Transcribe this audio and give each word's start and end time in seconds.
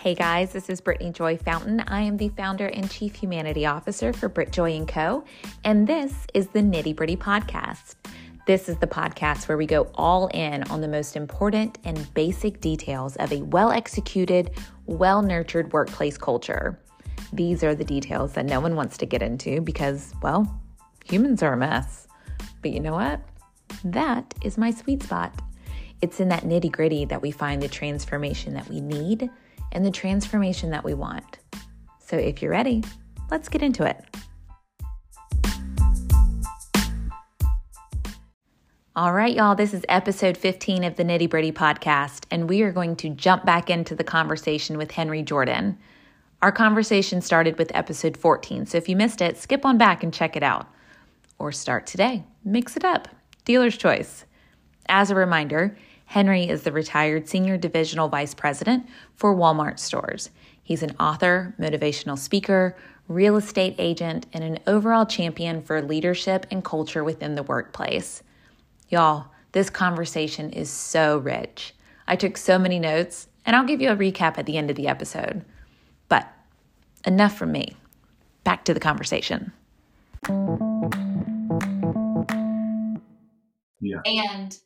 Hey 0.00 0.14
guys, 0.14 0.50
this 0.54 0.70
is 0.70 0.80
Brittany 0.80 1.12
Joy 1.12 1.36
Fountain. 1.36 1.80
I 1.80 2.00
am 2.00 2.16
the 2.16 2.30
founder 2.30 2.68
and 2.68 2.90
chief 2.90 3.14
humanity 3.14 3.66
officer 3.66 4.14
for 4.14 4.30
Brit 4.30 4.50
Joy 4.50 4.82
& 4.84 4.86
Co. 4.86 5.24
And 5.62 5.86
this 5.86 6.26
is 6.32 6.48
the 6.48 6.60
Nitty 6.60 6.96
Gritty 6.96 7.18
Podcast. 7.18 7.96
This 8.46 8.70
is 8.70 8.78
the 8.78 8.86
podcast 8.86 9.46
where 9.46 9.58
we 9.58 9.66
go 9.66 9.90
all 9.96 10.28
in 10.28 10.62
on 10.70 10.80
the 10.80 10.88
most 10.88 11.16
important 11.16 11.76
and 11.84 12.14
basic 12.14 12.62
details 12.62 13.16
of 13.16 13.30
a 13.30 13.42
well 13.42 13.70
executed, 13.72 14.52
well 14.86 15.20
nurtured 15.20 15.70
workplace 15.74 16.16
culture. 16.16 16.80
These 17.34 17.62
are 17.62 17.74
the 17.74 17.84
details 17.84 18.32
that 18.32 18.46
no 18.46 18.58
one 18.58 18.76
wants 18.76 18.96
to 18.96 19.04
get 19.04 19.20
into 19.20 19.60
because, 19.60 20.14
well, 20.22 20.62
humans 21.04 21.42
are 21.42 21.52
a 21.52 21.58
mess. 21.58 22.08
But 22.62 22.70
you 22.70 22.80
know 22.80 22.94
what? 22.94 23.20
That 23.84 24.32
is 24.42 24.56
my 24.56 24.70
sweet 24.70 25.02
spot. 25.02 25.42
It's 26.00 26.20
in 26.20 26.30
that 26.30 26.44
nitty 26.44 26.72
gritty 26.72 27.04
that 27.04 27.20
we 27.20 27.30
find 27.30 27.60
the 27.60 27.68
transformation 27.68 28.54
that 28.54 28.66
we 28.70 28.80
need 28.80 29.28
and 29.72 29.84
the 29.84 29.90
transformation 29.90 30.70
that 30.70 30.84
we 30.84 30.94
want. 30.94 31.38
So 31.98 32.16
if 32.16 32.42
you're 32.42 32.50
ready, 32.50 32.82
let's 33.30 33.48
get 33.48 33.62
into 33.62 33.84
it. 33.84 34.04
All 38.96 39.12
right, 39.12 39.34
y'all, 39.34 39.54
this 39.54 39.72
is 39.72 39.86
episode 39.88 40.36
15 40.36 40.82
of 40.82 40.96
the 40.96 41.04
Nitty 41.04 41.30
Gritty 41.30 41.52
podcast, 41.52 42.24
and 42.30 42.48
we 42.48 42.62
are 42.62 42.72
going 42.72 42.96
to 42.96 43.08
jump 43.08 43.46
back 43.46 43.70
into 43.70 43.94
the 43.94 44.04
conversation 44.04 44.76
with 44.76 44.90
Henry 44.90 45.22
Jordan. 45.22 45.78
Our 46.42 46.50
conversation 46.50 47.20
started 47.20 47.56
with 47.56 47.70
episode 47.74 48.16
14, 48.16 48.66
so 48.66 48.76
if 48.76 48.88
you 48.88 48.96
missed 48.96 49.20
it, 49.20 49.38
skip 49.38 49.64
on 49.64 49.78
back 49.78 50.02
and 50.02 50.12
check 50.12 50.36
it 50.36 50.42
out. 50.42 50.66
Or 51.38 51.52
start 51.52 51.86
today. 51.86 52.24
Mix 52.44 52.76
it 52.76 52.84
up. 52.84 53.08
Dealer's 53.44 53.76
choice. 53.76 54.24
As 54.88 55.10
a 55.10 55.14
reminder, 55.14 55.76
Henry 56.10 56.48
is 56.48 56.64
the 56.64 56.72
retired 56.72 57.28
Senior 57.28 57.56
Divisional 57.56 58.08
Vice 58.08 58.34
President 58.34 58.84
for 59.14 59.32
Walmart 59.32 59.78
stores. 59.78 60.30
He's 60.60 60.82
an 60.82 60.96
author, 60.98 61.54
motivational 61.56 62.18
speaker, 62.18 62.76
real 63.06 63.36
estate 63.36 63.76
agent, 63.78 64.26
and 64.32 64.42
an 64.42 64.58
overall 64.66 65.06
champion 65.06 65.62
for 65.62 65.80
leadership 65.80 66.46
and 66.50 66.64
culture 66.64 67.04
within 67.04 67.36
the 67.36 67.44
workplace. 67.44 68.24
Y'all, 68.88 69.28
this 69.52 69.70
conversation 69.70 70.50
is 70.50 70.68
so 70.68 71.18
rich. 71.18 71.76
I 72.08 72.16
took 72.16 72.36
so 72.36 72.58
many 72.58 72.80
notes, 72.80 73.28
and 73.46 73.54
I'll 73.54 73.64
give 73.64 73.80
you 73.80 73.90
a 73.90 73.96
recap 73.96 74.36
at 74.36 74.46
the 74.46 74.58
end 74.58 74.68
of 74.68 74.74
the 74.74 74.88
episode. 74.88 75.44
But 76.08 76.28
enough 77.06 77.38
from 77.38 77.52
me. 77.52 77.76
Back 78.42 78.64
to 78.64 78.74
the 78.74 78.80
conversation. 78.80 79.52
Yeah. 83.80 84.00
And 84.04 84.58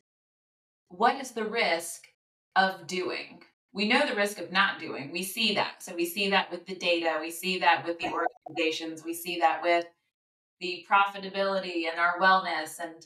what 0.89 1.19
is 1.19 1.31
the 1.31 1.45
risk 1.45 2.07
of 2.55 2.87
doing? 2.87 3.41
We 3.73 3.87
know 3.87 4.07
the 4.07 4.15
risk 4.15 4.39
of 4.39 4.51
not 4.51 4.79
doing. 4.79 5.11
We 5.11 5.23
see 5.23 5.53
that. 5.55 5.83
So 5.83 5.93
we 5.93 6.05
see 6.05 6.29
that 6.29 6.49
with 6.49 6.65
the 6.65 6.75
data, 6.75 7.17
we 7.19 7.31
see 7.31 7.59
that 7.59 7.85
with 7.85 7.99
the 7.99 8.11
organizations, 8.11 9.03
we 9.03 9.13
see 9.13 9.39
that 9.39 9.61
with 9.61 9.85
the 10.61 10.85
profitability 10.89 11.89
and 11.89 11.99
our 11.99 12.17
wellness 12.19 12.79
and 12.79 13.05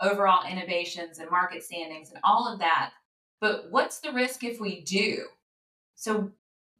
overall 0.00 0.48
innovations 0.50 1.18
and 1.18 1.30
market 1.30 1.62
standings 1.62 2.10
and 2.10 2.20
all 2.24 2.50
of 2.50 2.58
that. 2.60 2.92
But 3.40 3.70
what's 3.70 4.00
the 4.00 4.12
risk 4.12 4.42
if 4.44 4.60
we 4.60 4.80
do? 4.80 5.26
So 5.94 6.30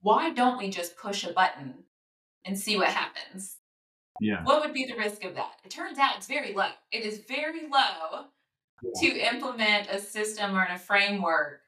why 0.01 0.31
don't 0.31 0.59
we 0.59 0.71
just 0.71 0.97
push 0.97 1.25
a 1.25 1.33
button 1.33 1.75
and 2.45 2.59
see 2.59 2.77
what 2.77 2.89
happens? 2.89 3.57
Yeah. 4.21 4.43
What 4.45 4.63
would 4.63 4.73
be 4.73 4.87
the 4.87 4.97
risk 4.97 5.25
of 5.25 5.35
that? 5.35 5.57
It 5.65 5.71
turns 5.71 5.99
out 5.99 6.17
it's 6.17 6.27
very 6.27 6.55
low. 6.55 6.69
It 6.91 7.05
is 7.05 7.19
very 7.29 7.69
low 7.69 8.27
to 8.97 9.07
implement 9.07 9.89
a 9.89 9.99
system 9.99 10.57
or 10.57 10.67
a 10.71 10.79
framework 10.79 11.61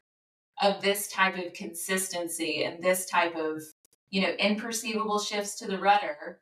of 0.60 0.80
this 0.82 1.08
type 1.08 1.38
of 1.38 1.52
consistency 1.52 2.64
and 2.64 2.82
this 2.82 3.06
type 3.06 3.36
of 3.36 3.62
you 4.10 4.22
know 4.22 4.34
imperceivable 4.40 5.24
shifts 5.24 5.56
to 5.56 5.66
the 5.66 5.78
rudder 5.78 6.40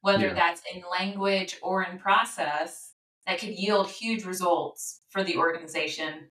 whether 0.00 0.28
Yeah. 0.28 0.34
that's 0.34 0.62
in 0.72 0.82
language 0.90 1.58
or 1.62 1.82
in 1.82 1.98
process 1.98 2.92
that 3.26 3.38
could 3.38 3.50
yield 3.50 3.88
huge 3.88 4.24
results 4.24 5.00
for 5.08 5.24
the 5.24 5.36
organization 5.36 6.30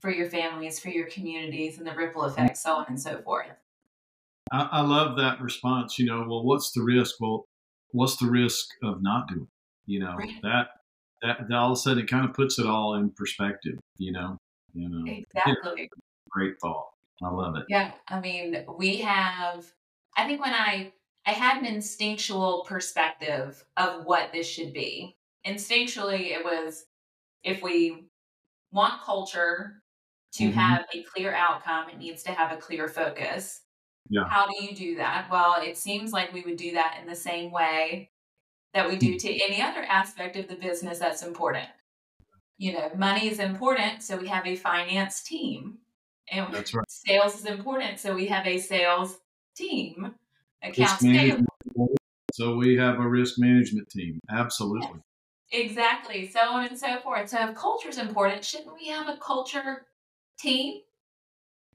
for 0.00 0.10
your 0.10 0.28
families 0.28 0.78
for 0.78 0.90
your 0.90 1.08
communities 1.08 1.78
and 1.78 1.86
the 1.86 1.94
ripple 1.94 2.22
effect 2.22 2.56
so 2.56 2.74
on 2.76 2.86
and 2.88 3.00
so 3.00 3.20
forth 3.22 3.56
I, 4.52 4.68
I 4.72 4.80
love 4.82 5.16
that 5.16 5.40
response. 5.40 5.98
You 5.98 6.06
know, 6.06 6.24
well, 6.28 6.44
what's 6.44 6.70
the 6.70 6.82
risk? 6.82 7.16
Well, 7.20 7.48
what's 7.90 8.16
the 8.16 8.30
risk 8.30 8.68
of 8.82 9.02
not 9.02 9.28
doing? 9.28 9.48
You 9.86 10.00
know, 10.00 10.14
Right. 10.16 10.34
that, 10.42 10.68
that 11.26 11.48
that 11.48 11.56
all 11.56 11.72
of 11.72 11.72
a 11.72 11.76
sudden 11.76 12.04
it 12.04 12.08
kind 12.08 12.24
of 12.28 12.34
puts 12.34 12.58
it 12.58 12.66
all 12.66 12.94
in 12.94 13.10
perspective. 13.10 13.78
You 13.98 14.12
know, 14.12 14.38
you 14.74 14.88
know, 14.88 15.04
exactly 15.10 15.90
great 16.30 16.54
thought. 16.60 16.88
I 17.22 17.30
love 17.30 17.56
it. 17.56 17.64
Yeah, 17.68 17.92
I 18.08 18.20
mean, 18.20 18.64
we 18.76 18.98
have 18.98 19.72
I 20.16 20.26
think 20.26 20.40
when 20.40 20.54
I 20.54 20.92
I 21.26 21.32
had 21.32 21.58
an 21.58 21.66
instinctual 21.66 22.64
perspective 22.66 23.64
of 23.76 24.04
what 24.04 24.32
this 24.32 24.48
should 24.48 24.72
be. 24.72 25.16
Instinctually 25.46 26.30
it 26.36 26.44
was 26.44 26.86
if 27.44 27.62
we 27.62 28.08
want 28.72 29.02
culture 29.02 29.82
to 30.32 30.50
Mhm. 30.50 30.52
have 30.52 30.86
a 30.92 31.02
clear 31.04 31.34
outcome, 31.34 31.88
it 31.88 31.98
needs 31.98 32.22
to 32.24 32.32
have 32.32 32.52
a 32.52 32.60
clear 32.60 32.88
focus. 32.88 33.62
Yeah. 34.08 34.24
How 34.28 34.46
do 34.46 34.64
you 34.64 34.74
do 34.74 34.96
that? 34.96 35.30
Well, 35.30 35.60
it 35.62 35.76
seems 35.78 36.12
like 36.12 36.32
we 36.32 36.42
would 36.42 36.56
do 36.56 36.72
that 36.72 36.98
in 37.00 37.06
the 37.06 37.14
same 37.16 37.50
way 37.52 38.10
that 38.76 38.86
we 38.86 38.96
do 38.96 39.12
hmm. 39.12 39.16
to 39.16 39.44
any 39.44 39.62
other 39.62 39.80
aspect 39.80 40.36
of 40.36 40.48
the 40.48 40.54
business 40.54 40.98
that's 40.98 41.22
important. 41.22 41.66
You 42.58 42.74
know, 42.74 42.90
money 42.94 43.26
is 43.26 43.38
important, 43.38 44.02
so 44.02 44.18
we 44.18 44.28
have 44.28 44.46
a 44.46 44.54
finance 44.54 45.22
team. 45.22 45.78
And 46.30 46.52
That's 46.52 46.74
right. 46.74 46.84
sales 46.88 47.36
is 47.36 47.46
important, 47.46 47.98
so 47.98 48.14
we 48.14 48.26
have 48.26 48.46
a 48.46 48.58
sales 48.58 49.18
team. 49.56 50.14
Accounts 50.62 51.04
So 52.34 52.56
we 52.56 52.76
have 52.76 52.98
a 52.98 53.08
risk 53.08 53.38
management 53.38 53.88
team. 53.88 54.20
Absolutely. 54.30 55.00
Exactly. 55.52 56.28
So 56.28 56.40
on 56.40 56.66
and 56.66 56.78
so 56.78 56.98
forth. 57.00 57.30
So 57.30 57.48
if 57.48 57.54
culture 57.54 57.88
is 57.88 57.98
important, 57.98 58.44
shouldn't 58.44 58.74
we 58.74 58.88
have 58.88 59.08
a 59.08 59.16
culture 59.16 59.86
team? 60.38 60.80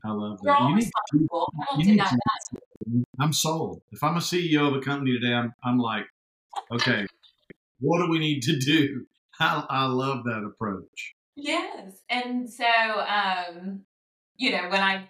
I 0.03 0.12
love 0.12 0.39
We're 0.44 0.51
that. 0.51 0.59
all 0.59 0.69
You 0.69 0.75
need, 0.75 0.89
responsible. 1.12 1.53
I 1.56 1.66
don't 1.69 1.79
you 1.79 1.85
need 1.85 1.91
deny 1.94 2.09
to- 2.09 2.18
that. 2.18 3.03
I'm 3.19 3.33
sold. 3.33 3.81
If 3.91 4.03
I'm 4.03 4.18
a 4.18 4.19
CEO 4.19 4.68
of 4.68 4.75
a 4.75 4.81
company 4.81 5.18
today, 5.18 5.33
I'm, 5.33 5.53
I'm 5.63 5.78
like, 5.78 6.06
okay, 6.72 7.06
what 7.79 8.00
do 8.00 8.09
we 8.09 8.19
need 8.19 8.41
to 8.44 8.57
do? 8.59 9.06
I, 9.39 9.66
I 9.69 9.85
love 9.85 10.23
that 10.25 10.44
approach. 10.45 11.13
Yes. 11.35 12.01
And 12.09 12.50
so, 12.50 12.66
um, 12.66 13.81
you 14.38 14.51
know, 14.51 14.69
when 14.69 14.81
I 14.81 15.09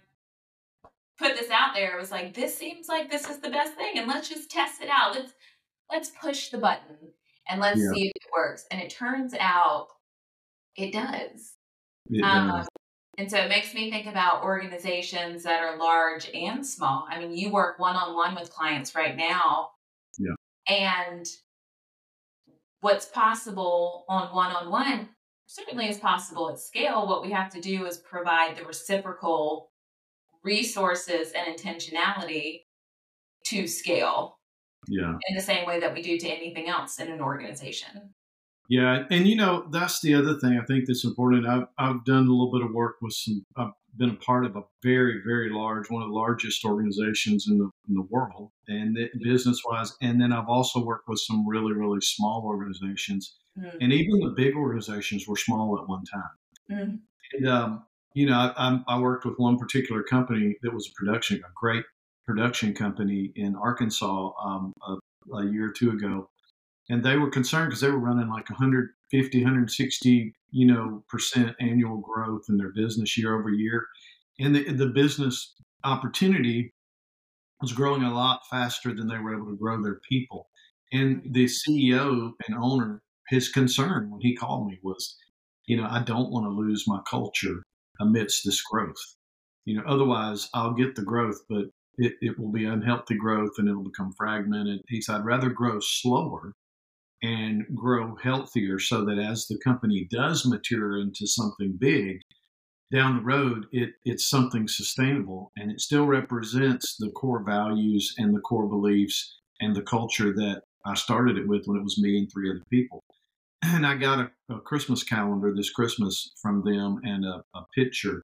put 1.18 1.35
this 1.35 1.50
out 1.50 1.74
there, 1.74 1.96
it 1.96 2.00
was 2.00 2.12
like, 2.12 2.34
this 2.34 2.57
seems 2.57 2.88
like 2.88 3.09
this 3.09 3.29
is 3.29 3.40
the 3.40 3.50
best 3.50 3.74
thing, 3.74 3.97
and 3.97 4.07
let's 4.07 4.29
just 4.29 4.50
test 4.50 4.81
it 4.81 4.90
out. 4.90 5.13
Let's 5.16 5.34
let's 5.91 6.09
push 6.22 6.50
the 6.50 6.57
button 6.57 6.96
and 7.50 7.59
let's 7.59 7.79
Yeah. 7.79 7.91
see 7.94 8.06
if 8.08 8.12
it 8.16 8.31
works. 8.34 8.66
And 8.72 8.79
it 8.81 8.90
turns 8.90 9.34
out 9.38 9.88
it 10.78 10.94
does. 10.94 11.56
It 12.09 12.23
Um, 12.23 12.47
does. 12.47 12.68
and 13.18 13.29
so 13.29 13.38
it 13.38 13.50
makes 13.50 13.73
me 13.73 13.91
think 13.91 14.06
about 14.08 14.44
organizations 14.44 15.44
that 15.44 15.62
are 15.62 15.75
large 15.78 16.29
and 16.34 16.66
small. 16.66 17.06
I 17.09 17.19
mean, 17.19 17.35
you 17.35 17.50
work 17.52 17.78
one 17.78 17.97
on 17.97 18.16
one 18.16 18.35
with 18.35 18.50
clients 18.53 18.96
right 18.96 19.18
now. 19.18 19.72
And 20.72 21.28
what's 22.80 23.06
possible 23.08 24.06
on 24.08 24.34
one 24.34 24.56
on 24.56 24.72
one 24.72 25.09
certainly 25.48 25.90
is 25.90 25.98
possible 25.98 26.50
at 26.50 26.59
scale. 26.59 27.08
What 27.08 27.22
we 27.22 27.32
have 27.32 27.52
to 27.54 27.62
do 27.62 27.86
is 27.86 27.98
provide 27.98 28.56
the 28.56 28.64
reciprocal 28.64 29.70
resources 30.44 31.34
and 31.34 31.56
intentionality 31.58 32.62
to 33.48 33.68
scale 33.68 34.40
Yeah. 34.88 35.18
in 35.28 35.36
the 35.36 35.42
same 35.42 35.68
way 35.68 35.80
that 35.82 35.94
we 35.94 36.02
do 36.02 36.18
to 36.18 36.28
anything 36.28 36.70
else 36.70 37.00
in 37.00 37.12
an 37.12 37.20
organization. 37.20 38.14
Yeah, 38.70 39.06
and 39.09 39.28
you 39.28 39.36
know 39.36 39.68
that's 39.70 40.00
the 40.00 40.14
other 40.16 40.40
thing 40.40 40.58
I 40.58 40.64
think 40.66 40.86
that's 40.88 41.03
important. 41.03 41.46
I've 41.46 41.68
I've 41.78 42.06
done 42.06 42.28
a 42.28 42.32
little 42.32 42.52
bit 42.52 42.62
of 42.66 42.72
work 42.73 42.96
with 43.02 43.14
some. 43.14 43.46
I've 43.58 43.73
been 43.97 44.11
a 44.11 44.16
part 44.16 44.46
of 44.46 44.55
a 44.55 44.61
very 44.84 45.22
very 45.26 45.49
large, 45.49 45.90
one 45.90 46.02
of 46.03 46.09
the 46.09 46.16
largest 46.16 46.64
organizations 46.66 47.47
in 47.49 47.58
the 47.58 47.70
in 47.90 47.96
the 47.96 48.08
world, 48.09 48.52
and 48.67 48.97
business 49.22 49.61
wise. 49.66 49.93
And 50.02 50.22
then 50.22 50.32
I've 50.32 50.47
also 50.49 50.84
worked 50.84 51.08
with 51.08 51.20
some 51.20 51.47
really 51.47 51.73
really 51.73 52.02
small 52.02 52.43
organizations, 52.46 53.38
Mm. 53.59 53.78
and 53.82 53.91
even 53.91 54.20
the 54.22 54.34
big 54.35 54.55
organizations 54.55 55.28
were 55.28 55.35
small 55.35 55.78
at 55.78 55.85
one 55.90 56.03
time. 56.05 56.32
Mm. 56.72 56.99
And 57.34 57.47
um, 57.49 57.84
you 58.14 58.26
know, 58.26 58.38
I, 58.38 58.53
I'm- 58.55 58.85
I 58.88 58.97
worked 58.99 59.26
with 59.26 59.35
one 59.38 59.58
particular 59.58 60.03
company 60.03 60.55
that 60.61 60.73
was 60.73 60.87
a 60.87 60.94
production, 60.96 61.37
a 61.40 61.52
great 61.53 61.84
production 62.26 62.73
company 62.73 63.32
in 63.35 63.55
Arkansas 63.55 64.32
um, 64.41 64.72
a, 64.87 65.35
a 65.35 65.46
year 65.52 65.66
or 65.67 65.72
two 65.73 65.91
ago, 65.91 66.29
and 66.91 67.05
they 67.05 67.16
were 67.16 67.29
concerned 67.29 67.70
because 67.70 67.79
they 67.79 67.90
were 67.90 67.97
running 67.97 68.28
like 68.28 68.49
150, 68.49 69.38
160, 69.38 70.35
you 70.52 70.67
know, 70.67 71.02
percent 71.08 71.55
annual 71.61 71.97
growth 71.99 72.43
in 72.49 72.58
their 72.58 72.73
business 72.73 73.17
year 73.17 73.40
over 73.40 73.49
year, 73.49 73.88
and 74.40 74.53
the 74.53 74.73
the 74.73 74.88
business 74.88 75.55
opportunity 75.85 76.73
was 77.61 77.72
growing 77.72 78.03
a 78.03 78.14
lot 78.14 78.41
faster 78.49 78.93
than 78.93 79.08
they 79.08 79.17
were 79.17 79.34
able 79.34 79.49
to 79.49 79.58
grow 79.58 79.82
their 79.82 80.02
people. 80.08 80.49
And 80.91 81.22
the 81.32 81.46
CEO 81.46 82.34
and 82.46 82.58
owner, 82.59 83.02
his 83.29 83.47
concern 83.47 84.11
when 84.11 84.20
he 84.20 84.35
called 84.35 84.67
me 84.67 84.78
was, 84.84 85.16
you 85.67 85.78
know, 85.78 85.87
I 85.90 86.03
don't 86.03 86.32
want 86.32 86.46
to 86.46 86.49
lose 86.49 86.84
my 86.87 86.99
culture 87.09 87.64
amidst 88.02 88.44
this 88.44 88.61
growth. 88.61 89.16
You 89.64 89.78
know, 89.78 89.84
otherwise 89.87 90.49
I'll 90.53 90.73
get 90.73 90.96
the 90.96 91.03
growth, 91.03 91.40
but 91.47 91.66
it, 91.97 92.16
it 92.20 92.37
will 92.37 92.52
be 92.52 92.66
unhealthy 92.66 93.16
growth 93.16 93.52
and 93.58 93.70
it'll 93.70 93.84
become 93.84 94.11
fragmented. 94.17 94.82
He 94.90 94.99
said, 94.99 95.17
I'd 95.17 95.26
rather 95.26 95.49
grow 95.49 95.79
slower 95.79 96.53
and 97.23 97.64
grow 97.76 98.16
healthier 98.16 98.79
so 98.79 99.06
that 99.06 99.20
as 99.20 99.47
the 99.47 99.59
company 99.64 100.08
does 100.09 100.46
mature 100.46 101.00
into 101.00 101.28
something 101.28 101.78
big, 101.79 102.22
down 102.91 103.18
the 103.18 103.23
road, 103.23 103.66
it, 103.72 103.91
it's 104.03 104.29
something 104.29 104.68
sustainable 104.68 105.52
and 105.58 105.72
it 105.72 105.79
still 105.79 106.06
represents 106.06 106.97
the 106.97 107.09
core 107.12 107.44
values 107.44 108.14
and 108.18 108.35
the 108.35 108.41
core 108.41 108.68
beliefs 108.68 109.40
and 109.62 109.76
the 109.76 109.82
culture 109.82 110.34
that 110.34 110.64
I 110.85 110.96
started 110.96 111.38
it 111.38 111.47
with 111.47 111.64
when 111.66 111.78
it 111.78 111.84
was 111.84 112.02
me 112.02 112.18
and 112.18 112.29
three 112.32 112.50
other 112.50 112.64
people. 112.70 113.03
And 113.64 113.85
I 113.85 113.96
got 113.96 114.20
a, 114.20 114.56
a 114.56 114.59
Christmas 114.59 115.03
calendar 115.03 115.53
this 115.56 115.70
Christmas 115.70 116.32
from 116.41 116.64
them 116.64 117.00
and 117.03 117.23
a, 117.23 117.44
a 117.53 117.64
picture. 117.76 118.23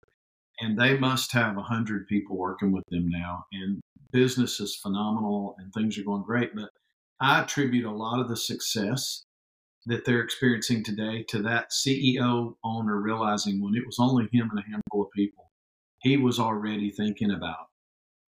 And 0.59 0.77
they 0.77 0.97
must 0.97 1.31
have 1.33 1.55
100 1.55 2.07
people 2.07 2.35
working 2.35 2.71
with 2.71 2.83
them 2.89 3.07
now. 3.07 3.45
And 3.53 3.79
business 4.11 4.59
is 4.59 4.75
phenomenal 4.75 5.55
and 5.59 5.71
things 5.71 5.97
are 5.97 6.03
going 6.03 6.23
great. 6.23 6.55
But 6.55 6.69
I 7.19 7.41
attribute 7.41 7.85
a 7.85 7.91
lot 7.91 8.19
of 8.19 8.29
the 8.29 8.37
success 8.37 9.23
that 9.87 10.05
they're 10.05 10.21
experiencing 10.21 10.83
today 10.83 11.23
to 11.29 11.41
that 11.43 11.71
CEO 11.71 12.55
owner 12.63 12.99
realizing 12.99 13.61
when 13.61 13.75
it 13.75 13.85
was 13.85 13.97
only 13.99 14.27
him 14.31 14.49
and 14.51 14.59
a 14.59 14.69
handful 14.69 15.03
of 15.03 15.11
people, 15.15 15.51
he 16.01 16.17
was 16.17 16.39
already 16.39 16.91
thinking 16.91 17.31
about, 17.31 17.67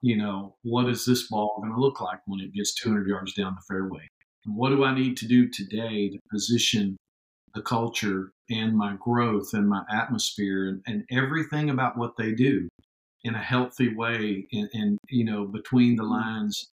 you 0.02 0.18
know, 0.18 0.56
what 0.64 0.90
is 0.90 1.06
this 1.06 1.28
ball 1.28 1.58
going 1.60 1.74
to 1.74 1.80
look 1.80 2.02
like 2.02 2.20
when 2.26 2.40
it 2.40 2.54
gets 2.54 2.74
200 2.76 3.08
yards 3.08 3.34
down 3.34 3.56
the 3.56 3.62
fairway? 3.68 4.08
And 4.46 4.56
what 4.56 4.70
do 4.70 4.84
I 4.84 4.96
need 4.96 5.18
to 5.18 5.28
do 5.28 5.50
today 5.50 6.10
to 6.10 6.20
position 6.32 6.98
the 7.54 7.62
culture 7.62 8.32
and 8.50 8.76
my 8.76 8.96
growth 9.00 9.50
and 9.54 9.68
my 9.68 9.84
atmosphere 9.92 10.68
and, 10.68 10.82
and 10.88 11.04
everything 11.12 11.70
about 11.70 11.98
what 11.98 12.16
they 12.18 12.34
do 12.34 12.68
in 13.24 13.36
a 13.36 13.44
healthy 13.44 13.94
way 13.94 14.48
and, 14.54 14.70
and 14.74 14.98
you 15.10 15.26
know 15.26 15.46
between 15.46 15.96
the 15.96 16.04
mm-hmm. 16.04 16.14
lines 16.14 16.70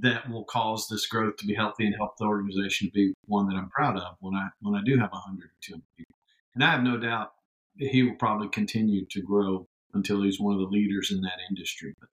that 0.00 0.28
will 0.30 0.44
cause 0.44 0.88
this 0.88 1.06
growth 1.06 1.36
to 1.36 1.46
be 1.46 1.54
healthy 1.54 1.86
and 1.86 1.94
help 1.94 2.16
the 2.16 2.24
organization 2.24 2.88
to 2.88 2.92
be 2.92 3.14
one 3.26 3.46
that 3.48 3.56
I'm 3.56 3.68
proud 3.68 3.98
of 3.98 4.16
when 4.20 4.34
I 4.34 4.48
when 4.60 4.74
I 4.74 4.82
do 4.84 4.98
have 4.98 5.12
100 5.12 5.44
or 5.44 5.50
200 5.60 5.82
people. 5.96 6.14
And 6.54 6.64
I 6.64 6.70
have 6.70 6.82
no 6.82 6.96
doubt 6.96 7.32
he 7.76 8.02
will 8.02 8.16
probably 8.16 8.48
continue 8.48 9.04
to 9.10 9.22
grow 9.22 9.66
until 9.94 10.22
he's 10.22 10.40
one 10.40 10.54
of 10.54 10.60
the 10.60 10.66
leaders 10.66 11.10
in 11.10 11.20
that 11.22 11.38
industry. 11.50 11.94
But 12.00 12.08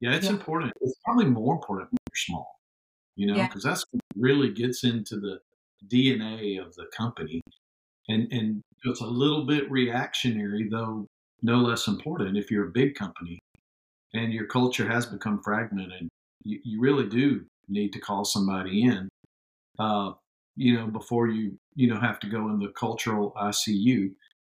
yeah, 0.00 0.14
it's 0.14 0.26
yeah. 0.26 0.32
important. 0.32 0.72
It's 0.80 0.98
probably 1.04 1.26
more 1.26 1.54
important 1.54 1.90
when 1.92 1.98
you're 2.10 2.16
small, 2.16 2.58
you 3.14 3.26
know, 3.28 3.42
because 3.42 3.64
yeah. 3.64 3.70
that's 3.70 3.84
what 3.90 4.02
really 4.16 4.52
gets 4.52 4.82
into 4.82 5.20
the 5.20 5.38
DNA 5.88 6.60
of 6.60 6.74
the 6.74 6.86
company. 6.96 7.40
And 8.08 8.32
and 8.32 8.62
it's 8.84 9.00
a 9.00 9.06
little 9.06 9.46
bit 9.46 9.70
reactionary, 9.70 10.68
though 10.68 11.06
no 11.40 11.58
less 11.58 11.86
important 11.86 12.36
if 12.36 12.50
you're 12.50 12.68
a 12.68 12.72
big 12.72 12.94
company 12.94 13.38
and 14.14 14.32
your 14.32 14.46
culture 14.46 14.88
has 14.88 15.06
become 15.06 15.42
fragmented 15.42 16.08
you, 16.44 16.60
you 16.64 16.80
really 16.80 17.08
do 17.08 17.44
need 17.68 17.92
to 17.92 18.00
call 18.00 18.24
somebody 18.24 18.84
in, 18.84 19.08
uh, 19.78 20.12
you 20.56 20.74
know, 20.74 20.86
before 20.86 21.28
you, 21.28 21.58
you 21.74 21.88
know, 21.88 21.98
have 21.98 22.20
to 22.20 22.28
go 22.28 22.48
in 22.48 22.58
the 22.58 22.68
cultural 22.68 23.32
ICU, 23.36 24.12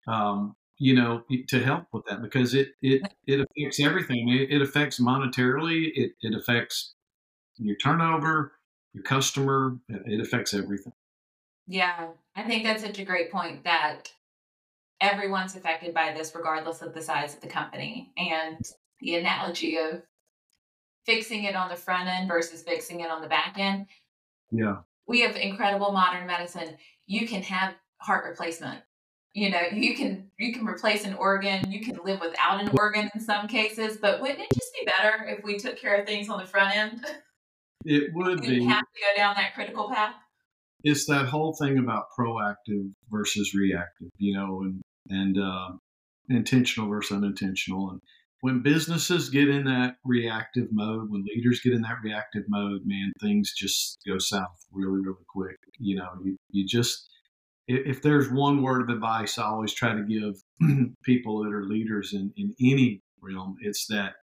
um, 0.06 0.54
you 0.78 0.94
know, 0.94 1.22
to 1.48 1.62
help 1.62 1.84
with 1.92 2.04
that 2.06 2.22
because 2.22 2.54
it, 2.54 2.68
it, 2.80 3.02
it 3.26 3.40
affects 3.40 3.80
everything. 3.80 4.28
It, 4.28 4.50
it 4.50 4.62
affects 4.62 5.00
monetarily. 5.00 5.90
It, 5.94 6.12
it 6.22 6.34
affects 6.34 6.94
your 7.56 7.76
turnover, 7.76 8.52
your 8.92 9.04
customer. 9.04 9.78
It 9.88 10.20
affects 10.20 10.54
everything. 10.54 10.92
Yeah, 11.66 12.08
I 12.34 12.42
think 12.42 12.64
that's 12.64 12.82
such 12.82 12.98
a 12.98 13.04
great 13.04 13.30
point 13.30 13.64
that 13.64 14.10
everyone's 15.00 15.54
affected 15.54 15.94
by 15.94 16.12
this 16.12 16.34
regardless 16.34 16.82
of 16.82 16.94
the 16.94 17.02
size 17.02 17.34
of 17.34 17.40
the 17.40 17.48
company. 17.48 18.12
And 18.16 18.64
the 19.00 19.16
analogy 19.16 19.76
of 19.76 20.02
fixing 21.04 21.44
it 21.44 21.56
on 21.56 21.68
the 21.68 21.76
front 21.76 22.08
end 22.08 22.28
versus 22.28 22.62
fixing 22.62 23.00
it 23.00 23.10
on 23.10 23.22
the 23.22 23.28
back 23.28 23.54
end. 23.58 23.86
Yeah. 24.50 24.78
We 25.06 25.20
have 25.20 25.36
incredible 25.36 25.92
modern 25.92 26.26
medicine. 26.26 26.76
You 27.06 27.26
can 27.26 27.42
have 27.42 27.74
heart 27.98 28.24
replacement. 28.24 28.80
You 29.34 29.50
know, 29.50 29.62
you 29.72 29.96
can 29.96 30.30
you 30.38 30.52
can 30.52 30.66
replace 30.66 31.06
an 31.06 31.14
organ, 31.14 31.70
you 31.70 31.80
can 31.80 31.98
live 32.04 32.20
without 32.20 32.60
an 32.60 32.70
organ 32.74 33.10
in 33.14 33.20
some 33.20 33.48
cases, 33.48 33.96
but 33.96 34.20
wouldn't 34.20 34.40
it 34.40 34.48
just 34.52 34.72
be 34.78 34.84
better 34.84 35.24
if 35.26 35.42
we 35.42 35.58
took 35.58 35.78
care 35.78 35.98
of 35.98 36.06
things 36.06 36.28
on 36.28 36.38
the 36.38 36.46
front 36.46 36.76
end? 36.76 37.04
It 37.84 38.10
would 38.14 38.42
be. 38.42 38.64
have 38.64 38.80
to 38.80 39.00
go 39.00 39.16
down 39.16 39.34
that 39.36 39.54
critical 39.54 39.88
path. 39.88 40.14
It's 40.84 41.06
that 41.06 41.26
whole 41.26 41.54
thing 41.54 41.78
about 41.78 42.06
proactive 42.16 42.92
versus 43.10 43.54
reactive, 43.54 44.08
you 44.18 44.34
know, 44.34 44.62
and 44.62 44.82
and 45.08 45.38
uh, 45.38 45.70
intentional 46.28 46.88
versus 46.90 47.16
unintentional, 47.16 47.90
and 47.90 48.00
when 48.42 48.60
businesses 48.60 49.28
get 49.28 49.48
in 49.48 49.64
that 49.64 49.94
reactive 50.04 50.66
mode, 50.72 51.08
when 51.08 51.24
leaders 51.24 51.60
get 51.60 51.74
in 51.74 51.82
that 51.82 51.98
reactive 52.02 52.42
mode, 52.48 52.82
man, 52.84 53.12
things 53.20 53.54
just 53.56 54.00
go 54.04 54.18
south 54.18 54.66
really, 54.72 55.00
really 55.00 55.24
quick. 55.28 55.58
You 55.78 55.96
know, 55.96 56.08
you, 56.24 56.36
you 56.50 56.66
just, 56.66 57.08
if 57.68 58.02
there's 58.02 58.32
one 58.32 58.60
word 58.60 58.82
of 58.82 58.88
advice 58.88 59.38
I 59.38 59.44
always 59.44 59.72
try 59.72 59.94
to 59.94 60.02
give 60.02 60.42
people 61.04 61.44
that 61.44 61.52
are 61.52 61.62
leaders 61.62 62.14
in, 62.14 62.32
in 62.36 62.52
any 62.60 63.00
realm, 63.20 63.58
it's 63.60 63.86
that 63.86 64.14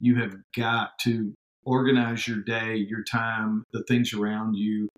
you 0.00 0.16
have 0.16 0.34
got 0.56 0.98
to 1.02 1.32
organize 1.62 2.26
your 2.26 2.38
day, 2.38 2.74
your 2.74 3.04
time, 3.04 3.62
the 3.72 3.84
things 3.84 4.12
around 4.12 4.54
you. 4.54 4.88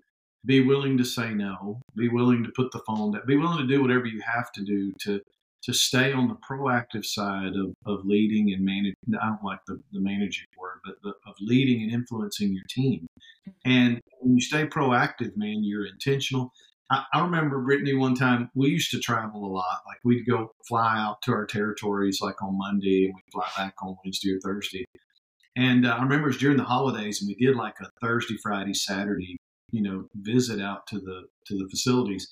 Be 0.43 0.65
willing 0.65 0.97
to 0.97 1.05
say 1.05 1.35
no. 1.35 1.81
Be 1.95 2.09
willing 2.09 2.43
to 2.43 2.51
put 2.55 2.71
the 2.71 2.81
phone 2.87 3.11
down. 3.11 3.21
Be 3.27 3.37
willing 3.37 3.59
to 3.59 3.71
do 3.71 3.79
whatever 3.79 4.07
you 4.07 4.21
have 4.21 4.51
to 4.53 4.63
do 4.63 4.91
to 5.01 5.21
to 5.63 5.73
stay 5.73 6.11
on 6.11 6.27
the 6.27 6.35
proactive 6.35 7.05
side 7.05 7.53
of, 7.55 7.73
of 7.85 8.05
leading 8.05 8.51
and 8.53 8.65
managing. 8.65 8.95
I 9.21 9.27
don't 9.27 9.43
like 9.43 9.59
the, 9.67 9.79
the 9.91 9.99
managing 9.99 10.47
word, 10.57 10.79
but 10.83 10.95
the, 11.03 11.09
of 11.27 11.35
leading 11.39 11.83
and 11.83 11.91
influencing 11.91 12.53
your 12.53 12.63
team. 12.69 13.07
Mm-hmm. 13.47 13.71
And 13.71 14.01
when 14.19 14.35
you 14.35 14.41
stay 14.41 14.65
proactive, 14.65 15.37
man, 15.37 15.63
you're 15.63 15.85
intentional. 15.85 16.51
I, 16.89 17.03
I 17.13 17.21
remember 17.21 17.61
Brittany 17.61 17.93
one 17.93 18.15
time, 18.15 18.49
we 18.55 18.69
used 18.69 18.91
to 18.91 18.99
travel 18.99 19.45
a 19.45 19.53
lot. 19.53 19.81
Like 19.87 19.99
we'd 20.03 20.25
go 20.25 20.51
fly 20.67 20.97
out 20.97 21.21
to 21.23 21.31
our 21.31 21.45
territories 21.45 22.19
like 22.21 22.41
on 22.41 22.57
Monday 22.57 23.05
and 23.05 23.13
we'd 23.13 23.31
fly 23.31 23.47
back 23.55 23.75
on 23.83 23.97
Wednesday 24.03 24.31
or 24.33 24.39
Thursday. 24.39 24.85
And 25.55 25.85
uh, 25.85 25.91
I 25.91 26.01
remember 26.01 26.27
it 26.27 26.31
was 26.31 26.37
during 26.37 26.57
the 26.57 26.63
holidays 26.63 27.21
and 27.21 27.27
we 27.27 27.45
did 27.45 27.55
like 27.55 27.75
a 27.81 27.89
Thursday, 28.01 28.37
Friday, 28.41 28.73
Saturday, 28.73 29.37
you 29.71 29.81
know, 29.81 30.05
visit 30.15 30.61
out 30.61 30.87
to 30.87 30.99
the, 30.99 31.23
to 31.45 31.57
the 31.57 31.67
facilities 31.69 32.31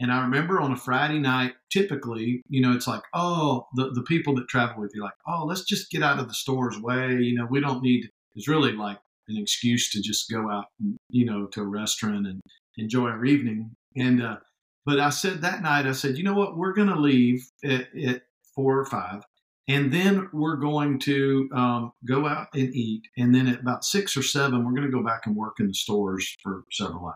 and 0.00 0.10
I 0.10 0.22
remember 0.22 0.60
on 0.60 0.72
a 0.72 0.76
Friday 0.76 1.18
night, 1.18 1.52
typically, 1.70 2.42
you 2.48 2.62
know, 2.62 2.72
it's 2.72 2.86
like, 2.86 3.02
oh, 3.12 3.66
the, 3.74 3.90
the 3.90 4.02
people 4.02 4.34
that 4.36 4.48
travel 4.48 4.80
with 4.80 4.92
you, 4.94 5.02
like, 5.02 5.12
oh, 5.28 5.44
let's 5.44 5.62
just 5.62 5.90
get 5.90 6.02
out 6.02 6.18
of 6.18 6.26
the 6.26 6.34
store's 6.34 6.80
way. 6.80 7.12
You 7.12 7.34
know, 7.34 7.46
we 7.50 7.60
don't 7.60 7.82
need, 7.82 8.08
it's 8.34 8.48
really 8.48 8.72
like 8.72 8.98
an 9.28 9.36
excuse 9.36 9.90
to 9.90 10.00
just 10.00 10.30
go 10.30 10.50
out, 10.50 10.64
and, 10.80 10.96
you 11.10 11.26
know, 11.26 11.46
to 11.48 11.60
a 11.60 11.66
restaurant 11.66 12.26
and 12.26 12.40
enjoy 12.78 13.08
our 13.08 13.26
evening. 13.26 13.72
And, 13.94 14.22
uh, 14.22 14.38
but 14.86 14.98
I 14.98 15.10
said 15.10 15.42
that 15.42 15.62
night, 15.62 15.86
I 15.86 15.92
said, 15.92 16.16
you 16.16 16.24
know 16.24 16.34
what, 16.34 16.56
we're 16.56 16.72
going 16.72 16.88
to 16.88 16.98
leave 16.98 17.46
at, 17.62 17.94
at, 17.94 18.22
four 18.56 18.78
or 18.78 18.84
five. 18.84 19.22
And 19.68 19.92
then 19.92 20.28
we're 20.32 20.56
going 20.56 20.98
to 21.00 21.48
um, 21.54 21.92
go 22.04 22.26
out 22.26 22.48
and 22.52 22.74
eat. 22.74 23.02
And 23.16 23.32
then 23.32 23.46
at 23.46 23.60
about 23.60 23.84
six 23.84 24.16
or 24.16 24.24
seven, 24.24 24.64
we're 24.64 24.72
going 24.72 24.90
to 24.90 24.96
go 24.96 25.04
back 25.04 25.26
and 25.26 25.36
work 25.36 25.60
in 25.60 25.68
the 25.68 25.74
stores 25.74 26.36
for 26.42 26.64
several 26.72 27.06
hours. 27.06 27.14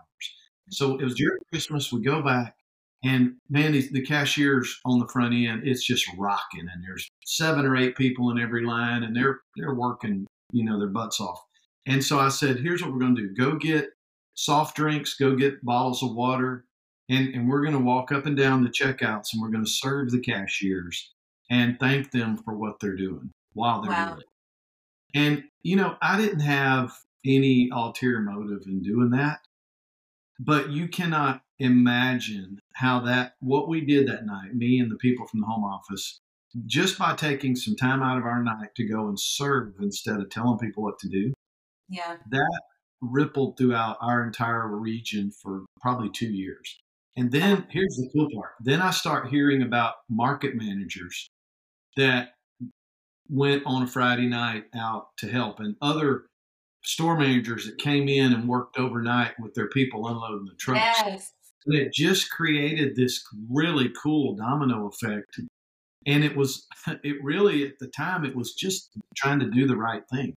So 0.70 0.96
it 0.96 1.02
was 1.02 1.16
during 1.16 1.40
Christmas. 1.50 1.92
We 1.92 2.02
go 2.02 2.22
back 2.22 2.54
and 3.04 3.34
man, 3.50 3.72
the, 3.72 3.86
the 3.92 4.00
cashiers 4.00 4.80
on 4.86 4.98
the 4.98 5.08
front 5.08 5.34
end, 5.34 5.62
it's 5.64 5.84
just 5.84 6.06
rocking. 6.16 6.66
And 6.72 6.82
there's 6.82 7.06
seven 7.26 7.66
or 7.66 7.76
eight 7.76 7.96
people 7.96 8.30
in 8.30 8.40
every 8.40 8.64
line, 8.64 9.02
and 9.02 9.14
they're 9.14 9.40
they're 9.56 9.74
working, 9.74 10.26
you 10.52 10.64
know, 10.64 10.78
their 10.78 10.88
butts 10.88 11.20
off. 11.20 11.40
And 11.86 12.02
so 12.02 12.18
I 12.18 12.30
said, 12.30 12.58
here's 12.58 12.82
what 12.82 12.92
we're 12.92 12.98
going 12.98 13.14
to 13.16 13.28
do: 13.28 13.34
go 13.34 13.56
get 13.56 13.90
soft 14.34 14.74
drinks, 14.74 15.14
go 15.14 15.36
get 15.36 15.62
bottles 15.64 16.02
of 16.02 16.14
water, 16.14 16.64
and 17.10 17.34
and 17.34 17.48
we're 17.48 17.60
going 17.60 17.74
to 17.74 17.78
walk 17.78 18.10
up 18.10 18.24
and 18.24 18.36
down 18.36 18.64
the 18.64 18.70
checkouts, 18.70 19.32
and 19.32 19.42
we're 19.42 19.50
going 19.50 19.64
to 19.64 19.70
serve 19.70 20.10
the 20.10 20.20
cashiers 20.20 21.12
and 21.50 21.78
thank 21.78 22.10
them 22.10 22.38
for 22.38 22.54
what 22.54 22.80
they're 22.80 22.96
doing 22.96 23.30
while 23.52 23.82
they're 23.82 23.90
wow. 23.90 24.06
doing 24.06 24.20
it. 24.20 24.26
And 25.14 25.44
you 25.62 25.76
know, 25.76 25.96
I 26.00 26.16
didn't 26.16 26.40
have 26.40 26.90
any 27.26 27.68
ulterior 27.70 28.20
motive 28.20 28.62
in 28.66 28.82
doing 28.82 29.10
that, 29.10 29.40
but 30.40 30.70
you 30.70 30.88
cannot 30.88 31.42
imagine 31.58 32.58
how 32.74 33.00
that 33.00 33.34
what 33.40 33.68
we 33.68 33.80
did 33.80 34.08
that 34.08 34.26
night, 34.26 34.54
me 34.54 34.78
and 34.78 34.90
the 34.90 34.96
people 34.96 35.26
from 35.26 35.40
the 35.40 35.46
home 35.46 35.64
office, 35.64 36.18
just 36.66 36.98
by 36.98 37.14
taking 37.14 37.56
some 37.56 37.76
time 37.76 38.02
out 38.02 38.18
of 38.18 38.24
our 38.24 38.42
night 38.42 38.74
to 38.76 38.84
go 38.84 39.08
and 39.08 39.18
serve 39.18 39.74
instead 39.80 40.20
of 40.20 40.30
telling 40.30 40.58
people 40.58 40.82
what 40.82 40.98
to 41.00 41.08
do. 41.08 41.32
Yeah. 41.88 42.16
That 42.30 42.60
rippled 43.00 43.58
throughout 43.58 43.98
our 44.00 44.24
entire 44.24 44.68
region 44.68 45.30
for 45.30 45.64
probably 45.80 46.10
two 46.10 46.32
years. 46.32 46.78
And 47.16 47.30
then 47.30 47.58
oh. 47.58 47.66
here's 47.70 47.96
the 47.96 48.10
cool 48.12 48.28
part. 48.34 48.52
Then 48.60 48.80
I 48.80 48.90
start 48.90 49.28
hearing 49.28 49.62
about 49.62 49.94
market 50.08 50.54
managers 50.56 51.28
that 51.96 52.30
went 53.28 53.62
on 53.66 53.82
a 53.82 53.86
Friday 53.86 54.26
night 54.26 54.64
out 54.74 55.08
to 55.18 55.28
help 55.28 55.60
and 55.60 55.76
other 55.80 56.26
store 56.82 57.16
managers 57.16 57.66
that 57.66 57.78
came 57.78 58.08
in 58.08 58.32
and 58.32 58.48
worked 58.48 58.78
overnight 58.78 59.38
with 59.40 59.54
their 59.54 59.68
people 59.68 60.06
unloading 60.06 60.46
the 60.46 60.54
trucks. 60.56 61.02
Yes. 61.04 61.32
And 61.66 61.74
it 61.76 61.92
just 61.92 62.30
created 62.30 62.96
this 62.96 63.24
really 63.50 63.90
cool 64.02 64.34
domino 64.34 64.88
effect. 64.88 65.40
And 66.06 66.24
it 66.24 66.36
was, 66.36 66.66
it 67.04 67.16
really, 67.22 67.66
at 67.66 67.78
the 67.80 67.88
time, 67.88 68.24
it 68.24 68.36
was 68.36 68.54
just 68.54 68.90
trying 69.16 69.40
to 69.40 69.50
do 69.50 69.66
the 69.66 69.76
right 69.76 70.02
thing. 70.12 70.34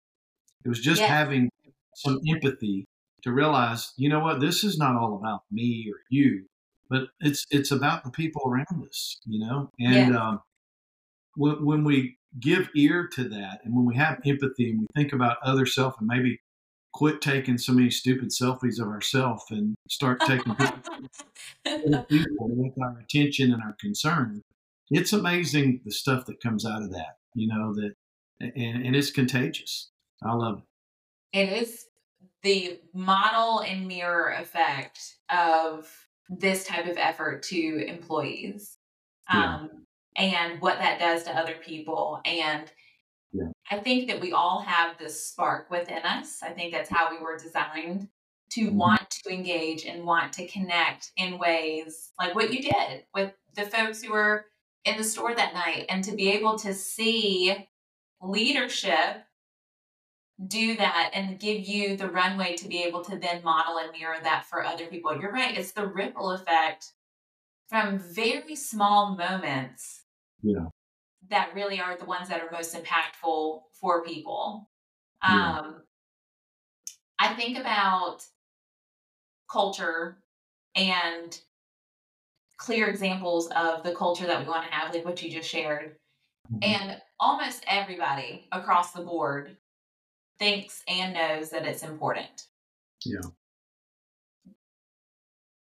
It 0.65 0.70
was 0.70 0.82
just 0.82 1.05
Yes. 1.05 1.08
having 1.08 1.50
some 1.96 2.20
empathy 2.29 2.86
to 3.24 3.32
realize, 3.32 3.94
you 3.98 4.10
know 4.10 4.20
what, 4.20 4.39
this 4.41 4.63
is 4.63 4.77
not 4.77 4.96
all 4.96 5.15
about 5.17 5.41
me 5.51 5.88
or 5.91 6.00
you, 6.10 6.46
but 6.89 7.10
it's 7.22 7.46
it's 7.51 7.72
about 7.72 8.03
the 8.03 8.12
people 8.12 8.44
around 8.48 8.88
us, 8.88 9.17
you 9.25 9.39
know. 9.39 9.72
And 9.79 10.12
Yes. 10.12 10.15
um, 10.15 10.41
when 11.36 11.65
when 11.65 11.84
we 11.84 12.17
give 12.39 12.70
ear 12.75 13.08
to 13.13 13.27
that, 13.29 13.62
and 13.63 13.75
when 13.75 13.86
we 13.86 13.96
have 13.96 14.20
empathy, 14.25 14.72
and 14.72 14.82
we 14.82 14.88
think 14.96 15.13
about 15.13 15.38
other 15.44 15.65
self, 15.65 15.96
and 16.00 16.08
maybe 16.08 16.39
quit 16.95 17.19
taking 17.21 17.57
so 17.57 17.73
many 17.73 17.89
stupid 17.89 18.29
selfies 18.29 18.79
of 18.79 18.87
ourselves 18.87 19.43
and 19.49 19.75
start 19.89 20.17
taking 20.21 20.55
people 21.65 22.47
with 22.49 22.71
our 22.81 22.97
attention 22.99 23.51
and 23.51 23.61
our 23.61 23.75
concern. 23.81 24.41
It's 24.89 25.11
amazing 25.11 25.81
the 25.83 25.91
stuff 25.91 26.25
that 26.27 26.41
comes 26.41 26.65
out 26.65 26.81
of 26.81 26.91
that, 26.93 27.17
you 27.33 27.49
know, 27.49 27.75
that 27.75 27.93
and, 28.39 28.85
and 28.85 28.95
it's 28.95 29.11
contagious. 29.11 29.89
I 30.23 30.33
love 30.33 30.59
it. 31.33 31.37
It 31.37 31.61
is 31.61 31.85
the 32.43 32.79
model 32.93 33.59
and 33.59 33.85
mirror 33.85 34.29
effect 34.39 34.99
of 35.29 35.91
this 36.29 36.63
type 36.63 36.87
of 36.87 36.97
effort 36.97 37.43
to 37.43 37.85
employees 37.89 38.77
Yeah. 39.33 39.55
um, 39.55 39.69
and 40.15 40.61
what 40.61 40.79
that 40.79 40.99
does 40.99 41.23
to 41.23 41.37
other 41.37 41.55
people. 41.55 42.21
And 42.23 42.71
Yeah. 43.34 43.50
I 43.70 43.79
think 43.79 44.08
that 44.10 44.22
we 44.22 44.32
all 44.32 44.62
have 44.62 44.98
this 44.98 45.27
spark 45.27 45.70
within 45.70 46.03
us. 46.03 46.41
I 46.44 46.51
think 46.51 46.72
that's 46.74 46.89
how 46.89 47.12
we 47.12 47.20
were 47.20 47.38
designed 47.38 48.10
to 48.51 48.70
Mhm. 48.72 48.74
want 48.75 49.10
to 49.10 49.29
engage 49.34 49.86
and 49.86 50.05
want 50.05 50.34
to 50.34 50.48
connect 50.48 51.12
in 51.17 51.38
ways 51.39 52.12
like 52.20 52.36
what 52.36 52.53
you 52.53 52.62
did 52.62 53.05
with 53.13 53.34
the 53.55 53.65
folks 53.65 54.01
who 54.01 54.12
were 54.12 54.46
in 54.86 54.98
the 54.98 55.03
store 55.03 55.34
that 55.36 55.53
night 55.53 55.86
and 55.89 56.03
to 56.03 56.15
be 56.15 56.29
able 56.29 56.58
to 56.60 56.74
see 56.74 57.67
leadership 58.22 59.25
do 60.48 60.75
that 60.75 61.12
and 61.13 61.39
give 61.39 61.62
you 61.65 61.96
the 61.96 62.10
runway 62.10 62.55
to 62.58 62.67
be 62.67 62.84
able 62.84 63.03
to 63.05 63.17
then 63.17 63.41
model 63.44 63.77
and 63.77 63.91
mirror 63.91 64.17
that 64.22 64.46
for 64.46 64.63
other 64.65 64.88
people. 64.88 65.15
You're 65.20 65.32
right. 65.32 65.58
It's 65.58 65.72
the 65.72 65.88
ripple 65.88 66.32
effect 66.32 66.91
from 67.70 67.98
very 68.00 68.55
small 68.55 69.15
moments 69.15 70.03
Yeah. 70.41 70.65
That 71.29 71.53
really 71.53 71.79
are 71.79 71.98
the 71.98 72.05
ones 72.05 72.29
that 72.29 72.41
are 72.41 72.51
most 72.51 72.75
impactful 72.75 73.62
for 73.74 74.03
people. 74.03 74.70
Yeah. 75.24 75.60
Um, 75.60 75.84
I 77.20 77.34
think 77.34 77.58
about 77.58 78.25
culture 79.50 80.17
and 80.75 81.39
clear 82.58 82.88
examples 82.88 83.48
of 83.55 83.84
the 83.84 83.96
culture 83.96 84.25
that 84.25 84.39
we 84.39 84.48
want 84.48 84.65
to 84.65 84.72
have, 84.72 84.94
like 84.94 85.05
what 85.05 85.22
you 85.22 85.32
just 85.32 85.50
shared. 85.50 85.98
Mhm. 86.51 86.63
And 86.63 87.01
almost 87.20 87.63
everybody 87.67 88.48
across 88.51 88.91
the 88.91 89.01
board 89.01 89.58
thinks 90.38 90.84
and 90.88 91.13
knows 91.13 91.50
that 91.50 91.65
it's 91.65 91.84
important. 91.84 92.48
Yeah. 93.03 93.29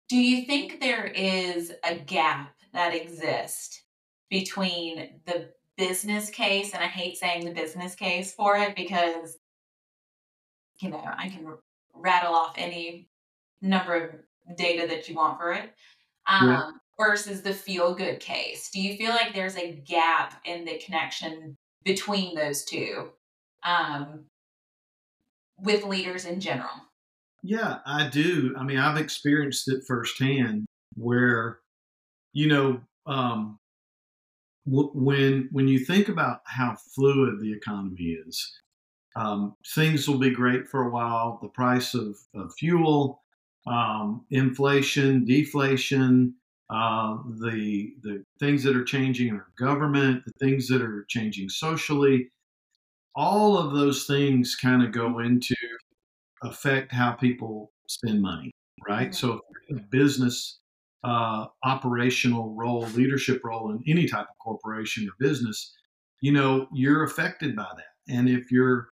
Do 0.08 0.16
you 0.16 0.46
think 0.46 0.80
there 0.80 1.06
is 1.06 1.72
a 1.82 1.96
gap 1.96 2.54
that 2.72 2.94
exists 2.94 3.82
between 4.30 5.20
the 5.26 5.52
business 5.76 6.30
case, 6.30 6.72
and 6.72 6.82
I 6.82 6.86
hate 6.86 7.16
saying 7.16 7.44
the 7.44 7.52
business 7.52 7.94
case 7.94 8.34
for 8.34 8.56
it 8.56 8.74
because, 8.74 9.38
you 10.80 10.90
know, 10.90 11.02
I 11.04 11.28
can 11.28 11.54
rattle 11.94 12.34
off 12.34 12.54
any 12.56 13.08
number 13.60 13.94
of 14.48 14.56
data 14.56 14.86
that 14.86 15.08
you 15.08 15.16
want 15.16 15.38
for 15.38 15.52
it, 15.52 15.74
um, 16.26 16.48
Yeah. 16.48 16.70
versus 16.98 17.42
the 17.42 17.52
feel 17.54 17.94
good 17.94 18.20
case? 18.20 18.70
Do 18.70 18.80
you 18.80 18.96
feel 18.96 19.10
like 19.10 19.34
there's 19.34 19.56
a 19.56 19.72
gap 19.72 20.40
in 20.44 20.64
the 20.64 20.78
connection 20.78 21.56
between 21.84 22.34
those 22.34 22.64
two 22.64 23.12
um, 23.64 24.24
with 25.58 25.84
leaders 25.84 26.24
in 26.24 26.40
general? 26.40 26.70
Yeah, 27.42 27.78
I 27.86 28.08
do. 28.08 28.54
I 28.58 28.64
mean, 28.64 28.78
I've 28.78 28.96
experienced 28.96 29.68
it 29.68 29.84
firsthand 29.86 30.66
where, 30.94 31.60
you 32.32 32.48
know, 32.48 32.80
um, 33.06 33.58
when 34.66 35.48
when 35.52 35.68
you 35.68 35.78
think 35.78 36.08
about 36.08 36.40
how 36.46 36.76
fluid 36.94 37.40
the 37.40 37.52
economy 37.52 38.16
is, 38.26 38.60
um, 39.16 39.54
things 39.74 40.08
will 40.08 40.18
be 40.18 40.30
great 40.30 40.68
for 40.68 40.86
a 40.86 40.90
while. 40.90 41.38
The 41.40 41.48
price 41.48 41.94
of, 41.94 42.16
of 42.34 42.52
fuel, 42.58 43.22
um, 43.66 44.26
inflation, 44.30 45.24
deflation, 45.24 46.34
uh, 46.70 47.18
the 47.40 47.94
the 48.02 48.24
things 48.40 48.64
that 48.64 48.76
are 48.76 48.84
changing 48.84 49.28
in 49.28 49.36
our 49.36 49.48
government, 49.58 50.24
the 50.24 50.32
things 50.44 50.68
that 50.68 50.82
are 50.82 51.06
changing 51.08 51.48
socially, 51.48 52.28
all 53.14 53.56
of 53.56 53.72
those 53.72 54.06
things 54.06 54.56
kind 54.56 54.82
of 54.82 54.92
go 54.92 55.20
into 55.20 55.54
affect 56.42 56.92
how 56.92 57.12
people 57.12 57.72
spend 57.88 58.20
money, 58.20 58.50
right? 58.86 59.14
So, 59.14 59.34
if 59.34 59.40
you're 59.50 59.78
in 59.78 59.84
a 59.84 59.88
business 59.88 60.58
uh, 61.06 61.46
operational 61.62 62.52
role, 62.56 62.82
leadership 62.94 63.40
role 63.44 63.70
in 63.70 63.80
any 63.86 64.08
type 64.08 64.26
of 64.28 64.38
corporation 64.42 65.08
or 65.08 65.12
business, 65.20 65.72
you 66.20 66.32
know, 66.32 66.66
you're 66.74 67.04
affected 67.04 67.54
by 67.54 67.68
that. 67.76 68.12
And 68.12 68.28
if 68.28 68.50
you're 68.50 68.88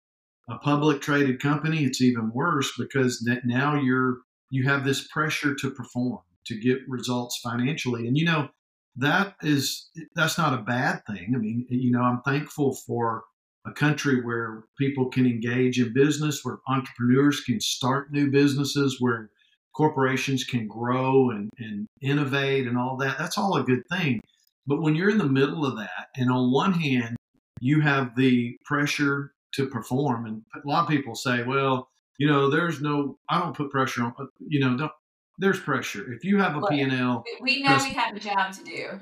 a 0.50 0.58
public 0.58 1.02
traded 1.02 1.40
company, 1.42 1.86
it's 1.86 2.02
even 2.02 2.32
worse 2.34 2.74
because 2.78 3.26
now 3.46 3.76
you're 3.76 4.18
you 4.50 4.68
have 4.68 4.84
this 4.84 5.08
pressure 5.08 5.56
to 5.56 5.72
perform, 5.72 6.20
to 6.48 6.60
get 6.60 6.80
results 6.90 7.40
financially. 7.42 8.06
And 8.08 8.18
you 8.18 8.26
know, 8.26 8.50
that 8.98 9.36
is 9.42 9.90
that's 10.14 10.38
not 10.38 10.54
a 10.54 10.64
bad 10.64 11.04
thing. 11.08 11.32
I 11.34 11.38
mean, 11.38 11.66
you 11.70 11.92
know, 11.92 12.02
I'm 12.02 12.22
thankful 12.24 12.76
for 12.86 13.24
a 13.66 13.72
country 13.72 14.22
where 14.22 14.66
people 14.78 15.10
can 15.10 15.26
engage 15.26 15.80
in 15.80 15.94
business, 15.94 16.42
where 16.44 16.58
entrepreneurs 16.68 17.40
can 17.42 17.62
start 17.62 18.12
new 18.12 18.30
businesses, 18.30 18.98
where 19.00 19.30
corporations 19.76 20.44
can 20.44 20.68
grow 20.68 21.30
and, 21.32 21.50
and 21.60 21.88
innovate 22.02 22.68
and 22.68 22.78
all 22.78 22.98
that. 22.98 23.18
That's 23.18 23.38
all 23.38 23.56
a 23.58 23.64
good 23.64 23.84
thing. 23.92 24.20
But 24.68 24.82
when 24.82 24.96
you're 24.96 25.10
in 25.10 25.18
the 25.18 25.26
middle 25.26 25.66
of 25.66 25.78
that, 25.78 26.08
and 26.16 26.32
on 26.32 26.52
one 26.52 26.74
hand, 26.74 27.16
you 27.60 27.82
have 27.82 28.16
the 28.16 28.56
pressure 28.66 29.32
to 29.56 29.68
perform, 29.68 30.26
and 30.26 30.42
a 30.56 30.68
lot 30.68 30.84
of 30.84 30.90
people 30.90 31.16
say, 31.16 31.44
well, 31.44 31.88
you 32.18 32.28
know, 32.28 32.50
there's 32.50 32.82
no, 32.82 33.18
I 33.30 33.40
don't 33.40 33.56
put 33.56 33.70
pressure 33.72 34.04
on, 34.04 34.14
you 34.40 34.60
know, 34.60 34.78
don't, 34.78 34.92
there's 35.40 35.60
pressure. 35.60 36.12
If 36.14 36.24
you 36.24 36.38
have 36.40 36.56
a 36.56 36.60
Look, 36.60 36.70
P&L, 36.70 37.24
We- 37.42 37.58
We 37.58 37.64
know 37.64 37.78
we 37.84 37.92
have 37.94 38.16
a 38.16 38.20
job 38.20 38.54
to 38.54 38.64
do. 38.64 39.00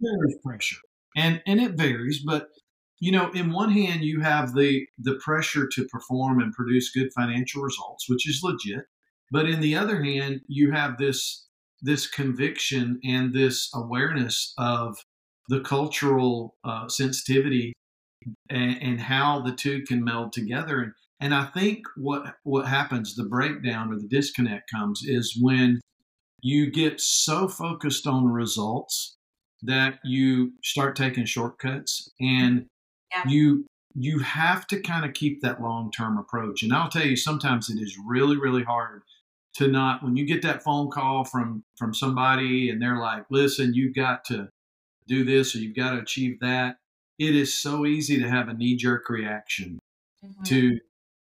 there's 0.00 0.36
pressure 0.44 0.76
and 1.16 1.40
and 1.46 1.58
it 1.60 1.72
varies 1.72 2.22
but 2.26 2.48
you 3.00 3.10
know 3.10 3.30
in 3.30 3.50
one 3.52 3.70
hand 3.70 4.02
you 4.02 4.20
have 4.20 4.54
the 4.54 4.86
the 4.98 5.14
pressure 5.24 5.66
to 5.72 5.86
perform 5.86 6.40
and 6.40 6.52
produce 6.52 6.90
good 6.90 7.08
financial 7.14 7.62
results 7.62 8.06
which 8.08 8.28
is 8.28 8.40
legit 8.42 8.84
but 9.30 9.48
in 9.48 9.60
the 9.60 9.74
other 9.74 10.02
hand 10.02 10.40
you 10.48 10.70
have 10.72 10.98
this 10.98 11.46
this 11.82 12.06
conviction 12.06 12.98
and 13.04 13.34
this 13.34 13.70
awareness 13.74 14.54
of 14.58 14.96
the 15.48 15.60
cultural 15.60 16.56
uh, 16.64 16.88
sensitivity 16.88 17.72
and, 18.50 18.82
and 18.82 19.00
how 19.00 19.40
the 19.40 19.52
two 19.52 19.82
can 19.82 20.02
meld 20.02 20.32
together 20.32 20.80
and 20.80 20.92
and 21.20 21.34
I 21.34 21.44
think 21.46 21.86
what 21.96 22.34
what 22.44 22.66
happens 22.66 23.14
the 23.14 23.24
breakdown 23.24 23.92
or 23.92 23.96
the 23.96 24.08
disconnect 24.08 24.70
comes 24.70 25.02
is 25.04 25.38
when 25.40 25.80
you 26.42 26.70
get 26.70 27.00
so 27.00 27.48
focused 27.48 28.06
on 28.06 28.26
results 28.26 29.16
that 29.62 29.98
you 30.04 30.52
start 30.62 30.96
taking 30.96 31.24
shortcuts 31.24 32.10
and 32.20 32.66
Yeah. 33.10 33.24
you 33.26 33.66
you 33.94 34.18
have 34.18 34.66
to 34.66 34.80
kind 34.80 35.06
of 35.06 35.14
keep 35.14 35.40
that 35.40 35.62
long-term 35.62 36.18
approach 36.18 36.62
and 36.62 36.72
i'll 36.74 36.90
tell 36.90 37.06
you 37.06 37.16
sometimes 37.16 37.70
it 37.70 37.80
is 37.80 37.96
really 38.06 38.36
really 38.36 38.62
hard 38.62 39.02
to 39.56 39.68
not 39.68 40.02
when 40.02 40.16
you 40.16 40.26
get 40.26 40.42
that 40.42 40.62
phone 40.62 40.90
call 40.90 41.24
from 41.24 41.62
from 41.78 41.92
somebody 41.94 42.70
and 42.70 42.80
they're 42.80 42.98
like 42.98 43.24
listen 43.30 43.72
you've 43.74 43.94
got 43.94 44.24
to 44.24 44.48
do 45.08 45.24
this 45.24 45.54
or 45.54 45.58
you've 45.58 45.76
got 45.76 45.92
to 45.92 45.98
achieve 46.00 46.38
that 46.40 46.76
it 47.18 47.34
is 47.34 47.54
so 47.54 47.86
easy 47.86 48.18
to 48.20 48.28
have 48.28 48.48
a 48.48 48.54
knee-jerk 48.54 49.08
reaction 49.08 49.78
Mhm. 50.24 50.44
to, 50.46 50.78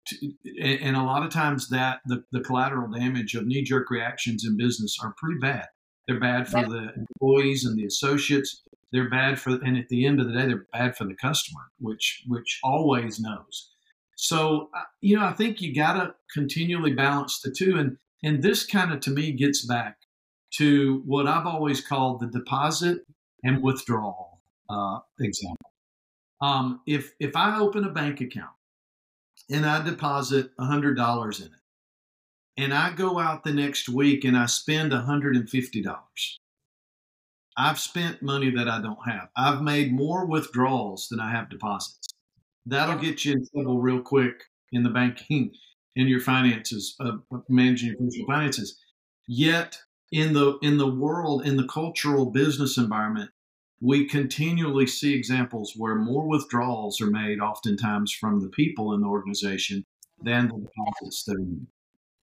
to 0.08 0.32
and, 0.62 0.82
and 0.82 0.96
a 0.98 1.04
lot 1.04 1.24
of 1.24 1.32
times 1.32 1.70
that 1.70 2.02
the, 2.06 2.24
the 2.32 2.42
collateral 2.42 2.90
damage 2.92 3.36
of 3.36 3.46
knee-jerk 3.48 3.90
reactions 3.92 4.44
in 4.46 4.58
business 4.58 4.98
are 5.04 5.14
pretty 5.18 5.40
bad 5.40 5.68
they're 6.08 6.20
bad 6.20 6.48
for 6.48 6.60
Yep. 6.60 6.70
the 6.70 6.94
employees 6.96 7.66
and 7.66 7.78
the 7.78 7.86
associates 7.86 8.62
they're 8.92 9.10
bad 9.10 9.40
for 9.40 9.52
and 9.64 9.78
at 9.78 9.88
the 9.90 10.06
end 10.06 10.20
of 10.20 10.28
the 10.28 10.34
day 10.34 10.46
they're 10.48 10.66
bad 10.74 10.96
for 10.98 11.06
the 11.06 11.16
customer 11.16 11.62
which 11.80 12.24
which 12.28 12.60
always 12.64 13.20
knows 13.20 13.72
so 14.18 14.70
uh, 14.76 14.82
you 15.02 15.16
know 15.16 15.26
i 15.26 15.32
think 15.34 15.62
you 15.62 15.74
got 15.74 15.94
to 15.94 16.14
continually 16.34 16.94
balance 16.94 17.40
the 17.42 17.52
two 17.58 17.78
and 17.78 17.98
and 18.24 18.42
this 18.44 18.66
kind 18.66 18.92
of 18.92 19.00
to 19.00 19.10
me 19.12 19.32
gets 19.32 19.66
back 19.66 19.98
to 20.52 21.02
what 21.06 21.28
i've 21.28 21.46
always 21.46 21.82
called 21.82 22.20
the 22.20 22.28
deposit 22.28 23.00
and 23.44 23.62
withdrawal 23.62 24.42
uh, 24.70 25.00
example 25.20 25.72
um, 26.42 26.82
if 26.88 27.14
if 27.20 27.36
i 27.36 27.60
open 27.60 27.84
a 27.84 27.92
bank 27.92 28.22
account 28.22 28.52
and 29.50 29.66
i 29.66 29.84
deposit 29.84 30.52
$100 30.58 31.40
in 31.40 31.46
it 31.46 31.52
and 32.60 32.74
I 32.74 32.92
go 32.92 33.18
out 33.20 33.46
the 33.46 33.54
next 33.54 33.88
week 33.88 34.26
and 34.26 34.38
I 34.38 34.46
spend 34.46 34.92
$150. 34.92 35.96
I've 37.56 37.80
spent 37.80 38.22
money 38.22 38.52
that 38.52 38.68
I 38.68 38.82
don't 38.82 39.00
have. 39.06 39.30
I've 39.38 39.62
made 39.62 39.94
more 39.94 40.26
withdrawals 40.26 41.08
than 41.08 41.22
I 41.22 41.32
have 41.32 41.50
deposits. 41.50 42.10
That'll 42.66 42.98
get 42.98 43.24
you 43.24 43.34
in 43.34 43.46
trouble 43.48 43.80
real 43.80 44.02
quick 44.02 44.44
in 44.74 44.84
the 44.84 44.90
banking 44.90 45.54
in 46.00 46.08
your 46.08 46.22
finances, 46.22 46.96
uh, 47.02 47.18
managing 47.50 47.90
your 47.90 47.98
personal 47.98 48.26
finances. 48.26 48.80
Yet 49.28 49.78
in 50.14 50.32
the 50.34 50.58
in 50.62 50.78
the 50.78 50.90
world, 50.90 51.46
in 51.46 51.58
the 51.58 51.68
cultural 51.68 52.28
business 52.28 52.78
environment, 52.78 53.32
we 53.82 54.08
continually 54.08 54.88
see 54.88 55.14
examples 55.14 55.74
where 55.76 55.96
more 55.96 56.26
withdrawals 56.28 57.02
are 57.02 57.12
made, 57.12 57.42
oftentimes 57.42 58.14
from 58.14 58.40
the 58.40 58.50
people 58.50 58.94
in 58.94 59.02
the 59.02 59.08
organization, 59.08 59.84
than 60.24 60.48
the 60.48 60.66
deposits 60.68 61.26
that 61.26 61.36
are 61.36 61.40
made. 61.40 61.68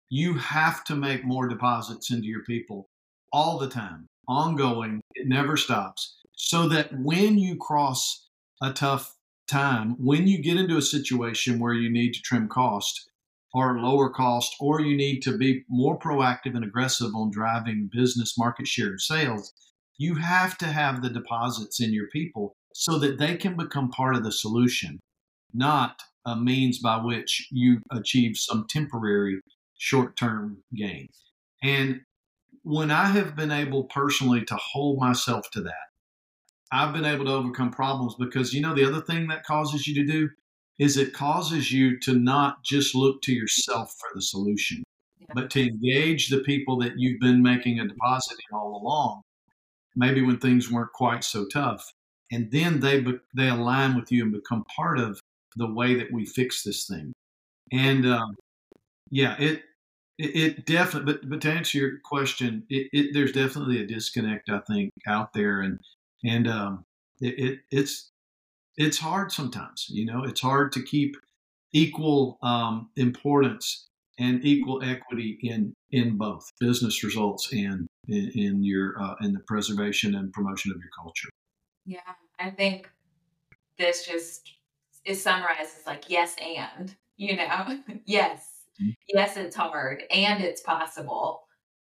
You 0.09 0.35
have 0.35 0.83
to 0.85 0.97
make 0.97 1.25
more 1.25 1.47
deposits 1.47 2.11
into 2.11 2.27
your 2.27 2.45
people 2.45 2.89
all 3.31 3.59
the 3.59 3.69
time, 3.69 4.07
ongoing. 4.27 5.03
It 5.15 5.29
never 5.29 5.59
stops, 5.59 6.17
so 6.35 6.67
that 6.71 6.99
when 6.99 7.39
you 7.39 7.57
cross 7.57 8.27
a 8.63 8.73
tough 8.73 9.15
time, 9.47 9.97
when 9.99 10.27
you 10.27 10.43
get 10.43 10.57
into 10.57 10.79
a 10.79 10.83
situation 10.83 11.59
where 11.59 11.75
you 11.75 11.91
need 11.91 12.15
to 12.15 12.23
trim 12.23 12.49
cost, 12.49 13.11
or 13.57 13.81
lower 13.81 14.11
cost, 14.11 14.55
or 14.61 14.83
you 14.83 14.95
need 14.95 15.21
to 15.23 15.39
be 15.39 15.65
more 15.71 15.99
proactive 15.99 16.55
and 16.55 16.63
aggressive 16.63 17.15
on 17.15 17.31
driving 17.31 17.89
business 17.91 18.37
market 18.37 18.67
share 18.67 18.89
and 18.89 19.01
sales, 19.01 19.55
you 19.97 20.15
have 20.15 20.59
to 20.59 20.67
have 20.67 21.01
the 21.01 21.09
deposits 21.09 21.81
in 21.81 21.91
your 21.91 22.07
people 22.09 22.55
so 22.75 22.99
that 22.99 23.19
they 23.19 23.35
can 23.35 23.57
become 23.57 23.89
part 23.89 24.15
of 24.15 24.25
the 24.25 24.31
solution, 24.31 25.01
not 25.55 26.03
a 26.27 26.37
means 26.37 26.81
by 26.81 26.99
which 26.99 27.49
you 27.51 27.81
achieve 27.91 28.37
some 28.37 28.67
temporary 28.69 29.41
short 29.79 30.19
term 30.19 30.59
gain. 30.75 31.09
And 31.63 32.03
when 32.63 32.91
I 32.91 33.07
have 33.07 33.35
been 33.35 33.51
able 33.51 33.85
personally 33.85 34.45
to 34.45 34.57
hold 34.57 35.01
myself 35.01 35.51
to 35.53 35.63
that, 35.63 35.87
I've 36.71 36.93
been 36.93 37.07
able 37.07 37.25
to 37.25 37.33
overcome 37.33 37.71
problems 37.71 38.17
because 38.19 38.53
you 38.53 38.61
know 38.61 38.75
the 38.75 38.87
other 38.87 39.01
thing 39.01 39.29
that 39.29 39.45
causes 39.45 39.87
you 39.87 39.95
to 39.95 40.13
do 40.13 40.29
is 40.79 40.97
it 40.97 41.13
causes 41.13 41.73
you 41.73 41.99
to 42.01 42.15
not 42.15 42.63
just 42.63 42.95
look 42.95 43.23
to 43.23 43.33
yourself 43.33 43.95
for 43.99 44.11
the 44.15 44.23
solution, 44.23 44.83
yeah. 45.19 45.27
but 45.35 45.51
to 45.51 45.67
engage 45.67 46.29
the 46.29 46.41
people 46.41 46.79
that 46.79 46.99
you've 46.99 47.21
been 47.21 47.43
making 47.43 47.81
a 47.81 47.89
deposit 47.89 48.37
in 48.51 48.57
all 48.57 48.81
along, 48.83 49.23
maybe 49.95 50.23
when 50.23 50.39
things 50.39 50.71
weren't 50.71 50.93
quite 50.93 51.25
so 51.25 51.47
tough. 51.53 51.93
And 52.33 52.51
then 52.51 52.81
they 52.81 53.05
they 53.35 53.49
align 53.49 53.95
with 53.95 54.11
you 54.11 54.25
and 54.25 54.33
become 54.33 54.65
part 54.75 54.99
of 54.99 55.21
the 55.57 55.73
way 55.73 55.95
that 55.95 56.13
we 56.13 56.27
fix 56.27 56.63
this 56.63 56.87
thing. 56.87 57.13
And 57.73 58.05
um, 58.07 58.35
yeah, 59.11 59.37
it 59.39 59.63
it, 60.19 60.37
it 60.37 60.67
definitely. 60.67 61.13
But 61.13 61.29
but 61.29 61.41
to 61.43 61.53
answer 61.53 61.79
your 61.79 61.99
question, 62.05 62.65
it, 62.69 62.89
it, 62.93 63.11
there's 63.13 63.33
definitely 63.33 63.81
a 63.81 63.87
disconnect 63.87 64.51
I 64.51 64.61
think 64.61 64.91
out 65.07 65.33
there, 65.33 65.61
and 65.61 65.79
and 66.25 66.49
um, 66.49 66.85
it, 67.21 67.39
it 67.39 67.59
it's 67.71 68.11
it's 68.77 68.99
hard 68.99 69.33
sometimes. 69.33 69.87
You 69.89 70.07
know, 70.07 70.25
it's 70.25 70.41
hard 70.41 70.73
to 70.73 70.83
keep 70.83 71.17
equal 71.73 72.39
um, 72.43 72.91
importance 72.97 73.89
and 74.19 74.45
equal 74.45 74.83
equity 74.83 75.39
in 75.43 75.75
in 75.91 76.17
both 76.17 76.51
business 76.61 77.05
results 77.05 77.53
and 77.53 77.87
in, 78.09 78.31
in 78.35 78.65
your 78.65 79.01
uh, 79.01 79.15
in 79.21 79.33
the 79.33 79.41
preservation 79.41 80.15
and 80.15 80.33
promotion 80.33 80.73
of 80.73 80.79
your 80.79 80.91
culture. 80.97 81.29
Yeah, 81.85 82.01
I 82.39 82.51
think 82.51 82.91
this 83.79 84.07
just 84.07 84.53
is 85.05 85.23
summarized 85.23 85.79
as 85.79 85.87
like 85.87 86.11
yes 86.11 86.35
and 86.41 86.95
you 87.17 87.37
know 87.37 87.79
yes 88.05 88.65
mm-hmm. 88.81 88.91
yes 89.09 89.37
it's 89.37 89.57
hard 89.57 90.03
and 90.11 90.43
it's 90.43 90.61
possible 90.63 91.47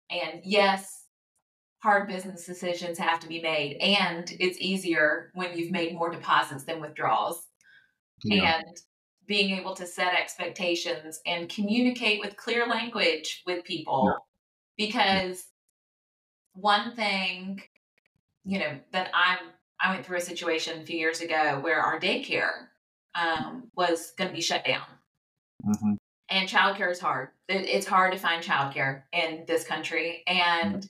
and 0.09 0.41
yes 0.43 0.98
hard 1.81 2.07
business 2.07 2.45
decisions 2.45 2.97
have 2.97 3.19
to 3.21 3.27
be 3.27 3.41
made 3.41 3.77
and 3.77 4.33
it's 4.39 4.59
easier 4.59 5.31
when 5.33 5.57
you've 5.57 5.71
made 5.71 5.93
more 5.93 6.09
deposits 6.09 6.65
than 6.65 6.81
withdrawals 6.81 7.47
yeah. 8.23 8.57
and 8.57 8.77
being 9.27 9.57
able 9.57 9.75
to 9.75 9.85
set 9.85 10.13
expectations 10.13 11.21
and 11.25 11.49
communicate 11.49 12.19
with 12.19 12.35
clear 12.35 12.67
language 12.67 13.43
with 13.45 13.63
people 13.63 14.05
yeah. 14.07 14.85
because 14.85 15.45
one 16.53 16.95
thing 16.95 17.61
you 18.43 18.59
know 18.59 18.77
that 18.91 19.09
i'm 19.13 19.39
i 19.79 19.91
went 19.91 20.05
through 20.05 20.17
a 20.17 20.21
situation 20.21 20.81
a 20.81 20.85
few 20.85 20.97
years 20.97 21.21
ago 21.21 21.59
where 21.61 21.79
our 21.79 21.99
daycare 21.99 22.67
um, 23.15 23.71
was 23.75 24.13
going 24.17 24.29
to 24.29 24.35
be 24.35 24.41
shut 24.41 24.63
down 24.65 24.85
mm-hmm. 25.65 25.93
and 26.29 26.49
childcare 26.49 26.91
is 26.91 26.99
hard 26.99 27.29
it, 27.47 27.65
it's 27.65 27.87
hard 27.87 28.11
to 28.11 28.19
find 28.19 28.43
childcare 28.43 29.03
in 29.13 29.45
this 29.47 29.63
country 29.63 30.23
and 30.27 30.89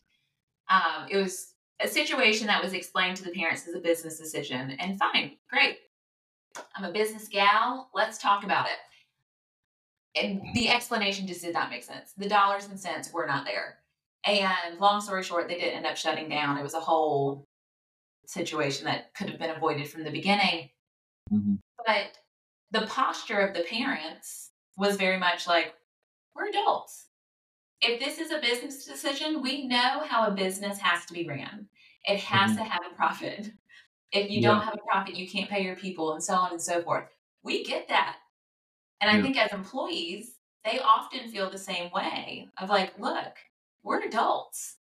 um, 0.69 1.07
it 1.09 1.17
was 1.17 1.53
a 1.81 1.87
situation 1.87 2.47
that 2.47 2.63
was 2.63 2.73
explained 2.73 3.17
to 3.17 3.23
the 3.23 3.31
parents 3.31 3.67
as 3.67 3.75
a 3.75 3.79
business 3.79 4.17
decision. 4.17 4.71
And 4.79 4.99
fine, 4.99 5.37
great. 5.49 5.79
I'm 6.75 6.83
a 6.83 6.91
business 6.91 7.27
gal. 7.27 7.89
Let's 7.93 8.17
talk 8.17 8.43
about 8.43 8.67
it. 8.67 10.21
And 10.21 10.41
the 10.53 10.69
explanation 10.69 11.27
just 11.27 11.41
did 11.41 11.53
not 11.53 11.69
make 11.69 11.83
sense. 11.83 12.13
The 12.17 12.27
dollars 12.27 12.65
and 12.65 12.79
cents 12.79 13.13
were 13.13 13.27
not 13.27 13.45
there. 13.45 13.77
And 14.25 14.79
long 14.79 15.01
story 15.01 15.23
short, 15.23 15.47
they 15.47 15.59
did 15.59 15.73
end 15.73 15.85
up 15.85 15.95
shutting 15.95 16.27
down. 16.29 16.57
It 16.57 16.63
was 16.63 16.73
a 16.73 16.79
whole 16.79 17.47
situation 18.25 18.85
that 18.85 19.13
could 19.13 19.29
have 19.29 19.39
been 19.39 19.51
avoided 19.51 19.87
from 19.87 20.03
the 20.03 20.11
beginning. 20.11 20.69
Mm-hmm. 21.31 21.55
But 21.85 22.17
the 22.71 22.87
posture 22.87 23.39
of 23.39 23.53
the 23.53 23.61
parents 23.61 24.51
was 24.77 24.97
very 24.97 25.17
much 25.17 25.47
like, 25.47 25.73
we're 26.35 26.49
adults 26.49 27.08
if 27.81 27.99
this 27.99 28.19
is 28.19 28.31
a 28.31 28.39
business 28.39 28.85
decision, 28.85 29.41
we 29.41 29.67
know 29.67 30.03
how 30.05 30.27
a 30.27 30.31
business 30.31 30.79
has 30.79 31.05
to 31.05 31.13
be 31.13 31.27
ran. 31.27 31.67
It 32.05 32.19
has 32.19 32.51
mm-hmm. 32.51 32.59
to 32.59 32.63
have 32.65 32.81
a 32.91 32.95
profit. 32.95 33.51
If 34.11 34.29
you 34.29 34.41
yeah. 34.41 34.49
don't 34.49 34.61
have 34.61 34.73
a 34.73 34.89
profit, 34.89 35.15
you 35.15 35.29
can't 35.29 35.49
pay 35.49 35.63
your 35.63 35.75
people 35.75 36.13
and 36.13 36.23
so 36.23 36.33
on 36.33 36.51
and 36.51 36.61
so 36.61 36.81
forth. 36.81 37.05
We 37.43 37.63
get 37.63 37.87
that. 37.89 38.17
And 39.01 39.09
I 39.09 39.21
think 39.21 39.37
as 39.37 39.53
employees, 39.53 40.35
they 40.65 40.79
often 40.79 41.29
feel 41.29 41.49
the 41.49 41.57
same 41.57 41.89
way 41.91 42.47
of 42.57 42.69
like, 42.69 42.99
look, 42.99 43.33
we're 43.83 44.01
adults. 44.01 44.75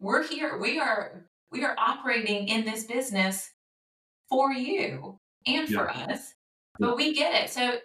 We're 0.00 0.26
here. 0.26 0.58
We 0.58 0.78
are 0.78 1.24
we 1.50 1.64
are 1.64 1.74
operating 1.78 2.48
in 2.48 2.64
this 2.64 2.84
business 2.84 3.50
for 4.28 4.52
you 4.52 5.18
and 5.46 5.68
yeah. 5.68 5.78
for 5.78 5.90
us. 5.90 6.34
But 6.78 6.96
we 6.96 7.14
get 7.14 7.44
it. 7.44 7.50
So 7.50 7.78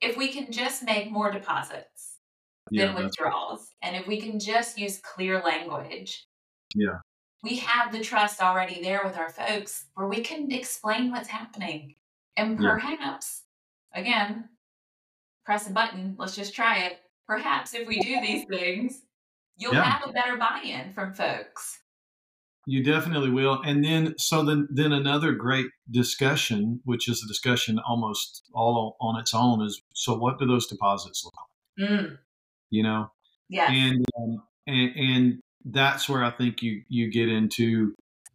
if 0.00 0.16
we 0.16 0.28
can 0.28 0.52
just 0.52 0.84
make 0.84 1.10
more 1.10 1.30
deposits, 1.30 2.17
than 2.70 2.94
yeah, 2.94 2.94
withdrawals. 2.94 3.70
And 3.82 3.96
if 3.96 4.06
we 4.06 4.20
can 4.20 4.38
just 4.38 4.78
use 4.78 5.00
clear 5.00 5.40
language, 5.40 6.26
yeah, 6.74 6.98
we 7.42 7.56
have 7.56 7.92
the 7.92 8.00
trust 8.00 8.42
already 8.42 8.82
there 8.82 9.02
with 9.04 9.16
our 9.16 9.30
folks 9.30 9.86
where 9.94 10.08
we 10.08 10.20
can 10.20 10.50
explain 10.50 11.10
what's 11.10 11.28
happening. 11.28 11.94
And 12.36 12.58
perhaps, 12.58 13.42
yeah. 13.94 14.00
again, 14.00 14.48
press 15.44 15.68
a 15.68 15.72
button, 15.72 16.16
let's 16.18 16.36
just 16.36 16.54
try 16.54 16.78
it. 16.80 16.98
Perhaps 17.26 17.74
if 17.74 17.86
we 17.86 18.00
do 18.00 18.20
these 18.20 18.44
things, 18.50 19.02
you'll 19.56 19.74
yeah. 19.74 19.84
have 19.84 20.08
a 20.08 20.12
better 20.12 20.36
buy-in 20.36 20.92
from 20.92 21.14
folks. 21.14 21.80
You 22.66 22.84
definitely 22.84 23.30
will. 23.30 23.62
And 23.64 23.84
then, 23.84 24.14
so 24.18 24.44
then, 24.44 24.68
then 24.70 24.92
another 24.92 25.32
great 25.32 25.68
discussion, 25.90 26.80
which 26.84 27.08
is 27.08 27.22
a 27.24 27.28
discussion 27.28 27.78
almost 27.88 28.42
all 28.52 28.96
on 29.00 29.18
its 29.18 29.32
own, 29.32 29.62
is 29.64 29.80
so 29.94 30.16
what 30.18 30.38
do 30.38 30.46
those 30.46 30.66
deposits 30.66 31.24
look 31.24 31.34
like? 31.36 31.90
Mm 31.90 32.18
you 32.70 32.82
know? 32.82 33.10
Yeah. 33.48 33.70
And, 33.70 34.04
um, 34.18 34.42
and, 34.66 34.96
and 34.96 35.42
that's 35.64 36.08
where 36.08 36.22
I 36.22 36.30
think 36.30 36.62
you, 36.62 36.82
you 36.88 37.10
get 37.10 37.28
into 37.28 37.94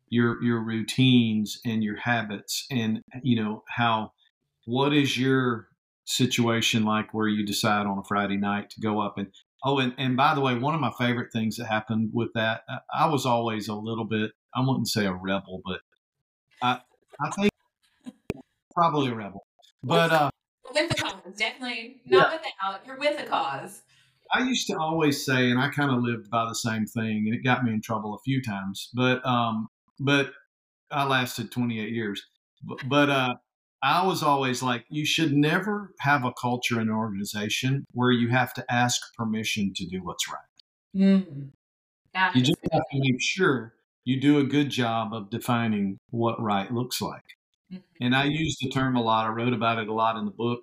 your, 0.10 0.41
your 0.43 0.60
routines 0.60 1.60
and 1.65 1.84
your 1.84 1.98
habits 1.98 2.65
and, 2.72 3.02
you 3.22 3.41
know, 3.41 3.63
how, 3.67 4.13
what 4.65 4.93
is 4.93 5.17
your 5.17 5.67
situation 6.06 6.84
like 6.84 7.13
where 7.13 7.28
you 7.28 7.46
decide 7.46 7.86
on 7.86 7.98
a 7.98 8.04
Friday 8.04 8.38
night 8.38 8.69
to 8.72 8.82
go 8.82 9.00
up 9.00 9.17
and, 9.17 9.28
Oh, 9.65 9.80
and, 9.80 9.93
and 9.98 10.17
by 10.17 10.36
the 10.36 10.41
way, 10.41 10.56
one 10.56 10.76
of 10.76 10.82
my 10.82 10.91
favorite 11.00 11.32
things 11.32 11.56
that 11.56 11.67
happened 11.67 12.10
with 12.13 12.34
that, 12.34 12.63
I 12.93 13.08
was 13.08 13.26
always 13.26 13.69
a 13.69 13.74
little 13.74 14.04
bit, 14.04 14.32
I 14.54 14.60
wouldn't 14.60 14.89
say 14.89 15.06
a 15.06 15.13
rebel, 15.13 15.62
but 15.63 15.80
I, 16.62 16.82
I 17.22 17.30
think 17.30 17.50
probably 18.74 19.12
a 19.12 19.15
rebel. 19.15 19.46
But 19.82 20.12
uh, 20.12 20.32
with 20.74 20.89
the 20.89 20.96
cause, 20.96 21.13
definitely 21.38 22.02
not 22.06 22.30
yeah. 22.30 22.38
without. 22.38 22.86
You're 22.86 23.00
with 23.00 23.19
a 23.22 23.26
cause. 23.26 23.84
I 24.34 24.43
used 24.43 24.67
to 24.67 24.78
always 24.78 25.24
say, 25.24 25.52
and 25.52 25.60
I 25.60 25.69
kind 25.69 25.91
of 25.91 26.02
lived 26.02 26.30
by 26.30 26.46
the 26.46 26.56
same 26.56 26.86
thing, 26.86 27.26
and 27.28 27.36
it 27.36 27.43
got 27.43 27.63
me 27.63 27.72
in 27.72 27.82
trouble 27.82 28.15
a 28.15 28.19
few 28.24 28.41
times. 28.41 28.89
But 28.93 29.26
um, 29.26 29.67
but 30.00 30.32
I 30.91 31.06
lasted 31.06 31.52
28 31.52 31.89
years. 31.93 32.22
But, 32.63 32.80
but 32.88 33.10
uh, 33.10 33.36
I 33.82 34.06
was 34.06 34.24
always 34.24 34.63
like, 34.63 34.86
you 34.89 35.06
should 35.06 35.34
never 35.34 35.93
have 36.00 36.24
a 36.24 36.34
culture 36.39 36.80
in 36.80 36.88
an 36.88 36.96
organization 36.96 37.86
where 37.91 38.12
you 38.12 38.30
have 38.30 38.54
to 38.54 38.65
ask 38.69 39.02
permission 39.17 39.74
to 39.76 39.86
do 39.86 40.04
what's 40.04 40.30
right. 40.32 41.02
Mm-hmm. 41.02 42.38
You 42.38 42.41
just 42.41 42.60
have 42.72 42.84
to 42.91 43.00
make 43.00 43.22
sure 43.22 43.74
you 44.06 44.22
do 44.22 44.38
a 44.38 44.43
good 44.43 44.69
job 44.69 45.13
of 45.13 45.30
defining 45.30 45.98
what 46.12 46.41
right 46.41 46.72
looks 46.72 47.02
like. 47.02 47.24
Mm-hmm. 47.72 48.06
And 48.06 48.15
I 48.15 48.26
use 48.26 48.58
the 48.62 48.69
term 48.69 48.96
a 48.96 49.02
lot. 49.02 49.26
I 49.26 49.30
wrote 49.30 49.54
about 49.54 49.80
it 49.80 49.88
a 49.88 49.93
lot 49.93 50.17
in 50.17 50.26
the 50.26 50.32
book 50.32 50.62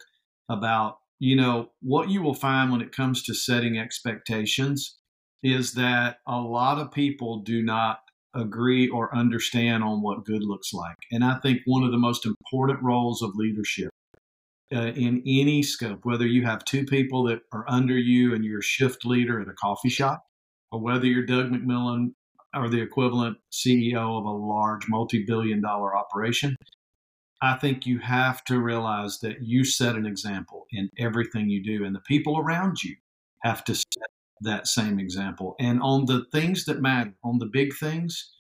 about 0.48 0.98
you 1.20 1.37
know, 1.37 1.70
what 1.83 2.09
you 2.09 2.22
will 2.22 2.35
find 2.35 2.72
when 2.72 2.80
it 2.80 2.96
comes 2.96 3.22
to 3.24 3.35
setting 3.35 3.78
expectations 3.78 4.96
is 5.42 5.74
that 5.74 6.16
a 6.26 6.38
lot 6.38 6.78
of 6.78 6.90
people 6.90 7.40
do 7.42 7.62
not 7.62 8.00
agree 8.35 8.88
or 8.88 9.14
understand 9.14 9.85
on 9.85 10.02
what 10.02 10.24
good 10.24 10.42
looks 10.42 10.72
like. 10.72 10.96
And 11.12 11.22
I 11.22 11.38
think 11.40 11.61
one 11.66 11.83
of 11.83 11.92
the 11.92 11.98
most 11.98 12.24
important 12.24 12.83
roles 12.83 13.22
of 13.22 13.33
leadership 13.35 13.90
uh, 14.72 14.92
in 14.94 15.22
any 15.26 15.62
scope, 15.62 16.00
whether 16.04 16.26
you 16.26 16.44
have 16.44 16.64
two 16.64 16.85
people 16.85 17.24
that 17.24 17.40
are 17.52 17.64
under 17.68 17.98
you 17.98 18.35
and 18.35 18.44
you're 18.44 18.61
a 18.61 18.62
shift 18.62 19.04
leader 19.04 19.40
at 19.40 19.48
a 19.48 19.52
coffee 19.52 19.88
shop, 19.88 20.24
or 20.72 20.80
whether 20.80 21.06
you're 21.06 21.26
Doug 21.26 21.50
McMillon 21.50 22.12
or 22.54 22.68
the 22.68 22.80
equivalent 22.80 23.37
CEO 23.52 24.18
of 24.18 24.24
a 24.24 24.30
large 24.30 24.88
multi 24.88 25.24
billion 25.26 25.61
dollar 25.61 25.96
operation, 25.96 26.56
I 27.42 27.57
think 27.57 27.87
you 27.87 27.98
have 28.00 28.44
to 28.44 28.61
realize 28.61 29.20
that 29.20 29.42
you 29.42 29.64
set 29.64 29.96
an 29.96 30.07
example 30.07 30.66
in 30.72 30.90
everything 30.98 31.48
you 31.48 31.62
do, 31.62 31.85
and 31.85 31.94
the 31.94 32.00
people 32.00 32.38
around 32.38 32.83
you 32.83 32.96
have 33.42 33.64
to 33.64 33.74
set 33.74 34.11
that 34.42 34.66
same 34.66 34.98
example. 34.98 35.55
And 35.59 35.81
on 35.83 36.07
the 36.07 36.24
things 36.33 36.64
that 36.66 36.81
matter, 36.81 37.14
on 37.24 37.38
the 37.38 37.46
big 37.46 37.74
things, 37.76 38.31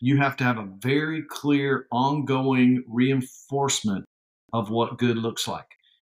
you 0.00 0.16
have 0.16 0.36
to 0.38 0.44
have 0.44 0.58
a 0.58 0.68
very 0.78 1.22
clear, 1.28 1.86
ongoing 1.92 2.82
reinforcement 2.88 4.04
of 4.52 4.70
what 4.70 4.98
good 4.98 5.16
looks 5.16 5.46
like. 5.46 5.66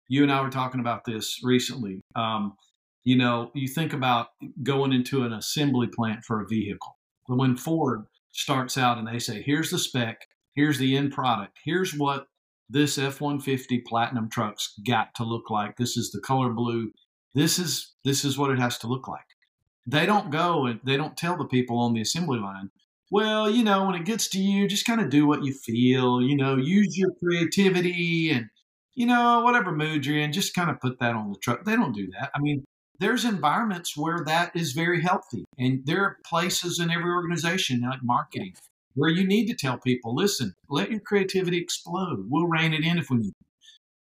You 0.08 0.22
and 0.22 0.32
I 0.32 0.40
were 0.40 0.50
talking 0.50 0.80
about 0.80 1.04
this 1.04 1.40
recently. 1.42 2.00
Um, 2.16 2.56
you 3.04 3.16
know, 3.16 3.50
you 3.54 3.68
think 3.68 3.92
about 3.92 4.28
going 4.62 4.92
into 4.92 5.24
an 5.24 5.32
assembly 5.32 5.88
plant 5.88 6.24
for 6.24 6.40
a 6.40 6.46
vehicle. 6.46 6.96
When 7.26 7.56
Ford 7.56 8.04
starts 8.32 8.78
out 8.78 8.98
and 8.98 9.06
they 9.06 9.18
say, 9.18 9.42
here's 9.42 9.70
the 9.70 9.78
spec, 9.78 10.20
here's 10.54 10.78
the 10.78 10.96
end 10.96 11.12
product, 11.12 11.58
here's 11.64 11.92
what 11.94 12.26
this 12.70 12.98
F 12.98 13.20
150 13.20 13.80
Platinum 13.80 14.28
truck's 14.30 14.74
got 14.86 15.14
to 15.16 15.24
look 15.24 15.50
like. 15.50 15.76
This 15.76 15.96
is 15.96 16.10
the 16.10 16.20
color 16.20 16.50
blue. 16.50 16.92
This 17.34 17.58
is 17.58 17.94
this 18.04 18.24
is 18.24 18.38
what 18.38 18.50
it 18.50 18.58
has 18.58 18.78
to 18.78 18.86
look 18.86 19.08
like. 19.08 19.20
They 19.86 20.06
don't 20.06 20.30
go 20.30 20.66
and 20.66 20.80
they 20.84 20.96
don't 20.96 21.16
tell 21.16 21.36
the 21.36 21.46
people 21.46 21.78
on 21.78 21.94
the 21.94 22.00
assembly 22.00 22.38
line, 22.38 22.70
well, 23.10 23.50
you 23.50 23.64
know, 23.64 23.86
when 23.86 23.96
it 23.96 24.04
gets 24.04 24.28
to 24.28 24.38
you, 24.38 24.68
just 24.68 24.86
kind 24.86 25.00
of 25.00 25.10
do 25.10 25.26
what 25.26 25.44
you 25.44 25.52
feel, 25.52 26.22
you 26.22 26.36
know, 26.36 26.56
use 26.56 26.96
your 26.96 27.10
creativity 27.22 28.30
and, 28.30 28.48
you 28.94 29.06
know, 29.06 29.40
whatever 29.40 29.72
mood 29.72 30.06
you're 30.06 30.18
in, 30.18 30.32
just 30.32 30.54
kind 30.54 30.70
of 30.70 30.80
put 30.80 31.00
that 31.00 31.16
on 31.16 31.32
the 31.32 31.38
truck. 31.38 31.64
They 31.64 31.74
don't 31.74 31.94
do 31.94 32.08
that. 32.18 32.30
I 32.34 32.38
mean, 32.38 32.64
there's 33.00 33.24
environments 33.24 33.96
where 33.96 34.22
that 34.26 34.54
is 34.54 34.72
very 34.72 35.02
healthy. 35.02 35.44
And 35.58 35.84
there 35.86 36.04
are 36.04 36.18
places 36.24 36.78
in 36.78 36.90
every 36.90 37.10
organization, 37.10 37.80
like 37.80 38.00
marketing, 38.02 38.54
where 38.94 39.10
you 39.10 39.26
need 39.26 39.46
to 39.46 39.54
tell 39.54 39.78
people, 39.78 40.14
listen, 40.14 40.54
let 40.68 40.90
your 40.90 41.00
creativity 41.00 41.58
explode. 41.58 42.26
We'll 42.28 42.46
rein 42.46 42.74
it 42.74 42.84
in 42.84 42.98
if 42.98 43.10
we 43.10 43.18
need. 43.18 43.34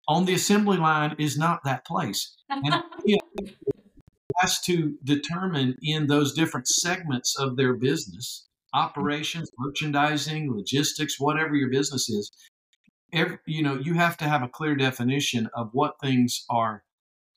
On 0.07 0.25
the 0.25 0.33
assembly 0.33 0.77
line 0.77 1.15
is 1.19 1.37
not 1.37 1.59
that 1.65 1.85
place. 1.85 2.35
And 2.49 2.63
you 3.05 3.17
know, 3.17 3.47
has 4.37 4.61
to 4.61 4.97
determine 5.03 5.75
in 5.81 6.07
those 6.07 6.33
different 6.33 6.67
segments 6.67 7.35
of 7.37 7.57
their 7.57 7.73
business 7.73 8.47
operations, 8.73 9.49
merchandising, 9.57 10.53
logistics, 10.53 11.19
whatever 11.19 11.55
your 11.55 11.69
business 11.69 12.09
is, 12.09 12.31
every, 13.13 13.39
you 13.47 13.63
know, 13.63 13.75
you 13.75 13.95
have 13.95 14.17
to 14.17 14.25
have 14.25 14.43
a 14.43 14.49
clear 14.49 14.75
definition 14.75 15.49
of 15.55 15.69
what 15.71 15.95
things 16.01 16.45
are 16.49 16.83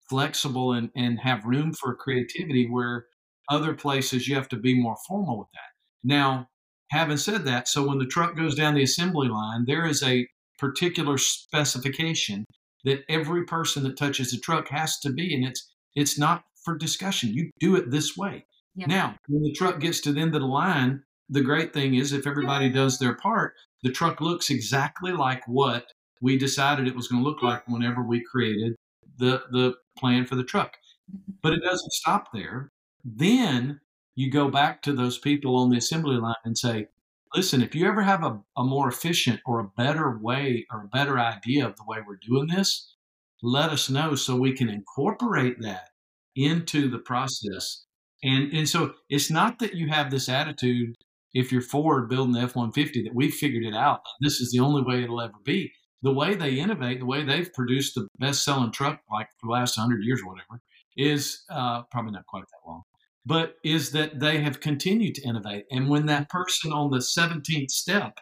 flexible 0.08 0.72
and, 0.72 0.90
and 0.96 1.20
have 1.20 1.44
room 1.44 1.72
for 1.72 1.94
creativity 1.94 2.66
where 2.68 3.06
other 3.48 3.74
places 3.74 4.26
you 4.26 4.34
have 4.34 4.48
to 4.48 4.56
be 4.56 4.74
more 4.74 4.96
formal 5.06 5.38
with 5.38 5.48
that. 5.52 5.70
Now, 6.02 6.48
having 6.90 7.16
said 7.16 7.44
that, 7.44 7.68
so 7.68 7.86
when 7.86 7.98
the 7.98 8.06
truck 8.06 8.36
goes 8.36 8.54
down 8.54 8.74
the 8.74 8.82
assembly 8.82 9.28
line, 9.28 9.64
there 9.66 9.86
is 9.86 10.02
a 10.02 10.26
particular 10.58 11.18
specification 11.18 12.44
that 12.84 13.04
every 13.08 13.44
person 13.44 13.82
that 13.84 13.96
touches 13.96 14.30
the 14.30 14.38
truck 14.38 14.68
has 14.68 14.98
to 15.00 15.10
be, 15.10 15.34
and 15.34 15.44
it's 15.44 15.68
it's 15.94 16.18
not 16.18 16.44
for 16.64 16.76
discussion. 16.76 17.34
You 17.34 17.50
do 17.60 17.76
it 17.76 17.90
this 17.90 18.16
way. 18.16 18.44
Now, 18.86 19.16
when 19.28 19.42
the 19.42 19.52
truck 19.52 19.80
gets 19.80 20.00
to 20.02 20.12
the 20.12 20.20
end 20.20 20.34
of 20.36 20.40
the 20.40 20.46
line, 20.46 21.02
the 21.28 21.40
great 21.40 21.72
thing 21.72 21.94
is 21.94 22.12
if 22.12 22.26
everybody 22.26 22.70
does 22.70 22.98
their 22.98 23.14
part, 23.14 23.54
the 23.82 23.90
truck 23.90 24.20
looks 24.20 24.50
exactly 24.50 25.12
like 25.12 25.42
what 25.48 25.86
we 26.20 26.38
decided 26.38 26.86
it 26.86 26.94
was 26.94 27.08
going 27.08 27.22
to 27.22 27.28
look 27.28 27.42
like 27.42 27.66
whenever 27.66 28.02
we 28.02 28.22
created 28.22 28.76
the 29.18 29.42
the 29.50 29.74
plan 29.98 30.24
for 30.26 30.36
the 30.36 30.44
truck. 30.44 30.76
Mm-hmm. 31.10 31.32
But 31.42 31.54
it 31.54 31.62
doesn't 31.62 31.92
stop 31.92 32.28
there. 32.32 32.70
Then 33.04 33.80
you 34.18 34.28
go 34.28 34.50
back 34.50 34.82
to 34.82 34.92
those 34.92 35.16
people 35.16 35.54
on 35.54 35.70
the 35.70 35.76
assembly 35.76 36.16
line 36.16 36.34
and 36.44 36.58
say, 36.58 36.88
listen, 37.36 37.62
if 37.62 37.72
you 37.72 37.86
ever 37.86 38.02
have 38.02 38.24
a, 38.24 38.40
a 38.56 38.64
more 38.64 38.88
efficient 38.88 39.38
or 39.46 39.60
a 39.60 39.70
better 39.76 40.18
way 40.20 40.66
or 40.72 40.82
a 40.82 40.88
better 40.88 41.20
idea 41.20 41.64
of 41.64 41.76
the 41.76 41.84
way 41.86 41.98
we're 42.04 42.18
doing 42.26 42.48
this, 42.48 42.96
let 43.44 43.70
us 43.70 43.88
know 43.88 44.16
so 44.16 44.34
we 44.34 44.52
can 44.52 44.68
incorporate 44.68 45.60
that 45.60 45.90
into 46.34 46.90
the 46.90 46.98
process. 46.98 47.84
And 48.24 48.52
and 48.52 48.68
so 48.68 48.94
it's 49.08 49.30
not 49.30 49.60
that 49.60 49.74
you 49.74 49.86
have 49.86 50.10
this 50.10 50.28
attitude 50.28 50.96
if 51.32 51.52
you're 51.52 51.62
Ford 51.62 52.08
building 52.08 52.32
the 52.32 52.40
F 52.40 52.56
150 52.56 53.04
that 53.04 53.14
we've 53.14 53.32
figured 53.32 53.64
it 53.64 53.74
out. 53.74 54.00
This 54.20 54.40
is 54.40 54.50
the 54.50 54.58
only 54.58 54.82
way 54.82 55.04
it'll 55.04 55.20
ever 55.20 55.38
be. 55.44 55.70
The 56.02 56.12
way 56.12 56.34
they 56.34 56.54
innovate, 56.54 56.98
the 56.98 57.06
way 57.06 57.22
they've 57.22 57.54
produced 57.54 57.94
the 57.94 58.08
best 58.18 58.44
selling 58.44 58.72
truck 58.72 59.00
like 59.12 59.28
for 59.38 59.46
the 59.46 59.52
last 59.52 59.78
100 59.78 60.02
years 60.02 60.22
or 60.22 60.32
whatever, 60.32 60.60
is 60.96 61.44
uh, 61.50 61.82
probably 61.92 62.10
not 62.10 62.26
quite 62.26 62.42
that 62.42 62.68
long, 62.68 62.82
but 63.28 63.56
is 63.62 63.90
that 63.92 64.20
they 64.20 64.40
have 64.40 64.58
continued 64.58 65.14
to 65.14 65.28
innovate. 65.28 65.66
And 65.70 65.90
when 65.90 66.06
that 66.06 66.30
person 66.30 66.72
on 66.72 66.90
the 66.90 66.96
17th 66.96 67.70
step, 67.70 68.20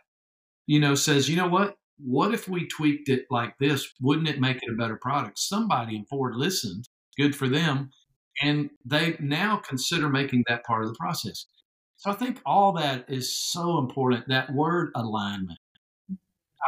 you 0.67 0.81
know, 0.81 0.97
says, 0.97 1.29
you 1.29 1.37
know 1.37 1.47
what? 1.47 1.77
What 1.99 2.35
if 2.35 2.49
we 2.49 2.67
tweaked 2.67 3.09
it 3.09 3.27
like 3.31 3.57
this? 3.59 3.89
Wouldn't 4.01 4.29
it 4.29 4.41
make 4.41 4.57
it 4.57 4.73
a 4.73 4.77
better 4.77 4.97
product? 4.97 5.39
Somebody 5.39 5.95
in 5.95 6.07
Ford 6.07 6.35
listened, 6.35 6.89
good 7.17 7.37
for 7.37 7.49
them. 7.49 7.91
And 8.43 8.71
they 8.85 9.17
now 9.21 9.59
consider 9.59 10.09
making 10.09 10.43
that 10.49 10.65
part 10.65 10.83
of 10.83 10.89
the 10.89 10.99
process. 10.99 11.47
So 11.99 12.11
I 12.11 12.15
think 12.15 12.41
all 12.45 12.73
that 12.73 13.05
is 13.09 13.39
so 13.39 13.79
important. 13.79 14.27
That 14.27 14.53
word 14.53 14.91
alignment 14.97 15.61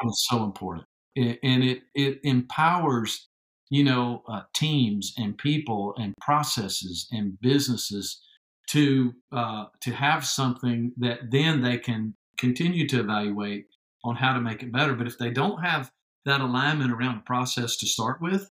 is 0.07 0.27
so 0.31 0.45
important, 0.45 0.87
and 1.17 1.63
it 1.65 1.83
it 1.95 2.21
empowers 2.25 3.29
you 3.69 3.85
know 3.85 4.23
uh, 4.27 4.43
teams 4.55 5.13
and 5.19 5.37
people 5.37 5.95
and 5.99 6.15
processes 6.23 7.07
and 7.13 7.39
businesses 7.43 8.23
to 8.69 9.15
uh, 9.33 9.67
to 9.81 9.93
have 9.93 10.25
something 10.25 10.93
that 10.99 11.31
then 11.31 11.63
they 11.63 11.79
can 11.79 12.15
continue 12.39 12.87
to 12.89 13.01
evaluate 13.01 13.67
on 14.05 14.17
how 14.17 14.33
to 14.33 14.41
make 14.41 14.63
it 14.63 14.73
better. 14.73 14.95
But 14.95 15.07
if 15.07 15.19
they 15.19 15.31
don't 15.31 15.63
have 15.63 15.91
that 16.25 16.41
alignment 16.41 16.93
around 16.93 17.19
a 17.19 17.23
process 17.23 17.77
to 17.79 17.87
start 17.87 18.21
with, 18.21 18.51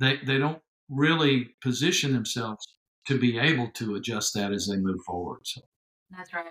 they 0.00 0.18
they 0.26 0.38
don't 0.38 0.60
really 0.88 1.50
position 1.62 2.12
themselves 2.12 2.66
to 3.06 3.18
be 3.18 3.38
able 3.38 3.68
to 3.68 3.94
adjust 3.94 4.34
that 4.34 4.52
as 4.52 4.66
they 4.66 4.76
move 4.76 5.00
forward. 5.06 5.40
So. 5.44 5.62
That's 6.10 6.32
right. 6.32 6.46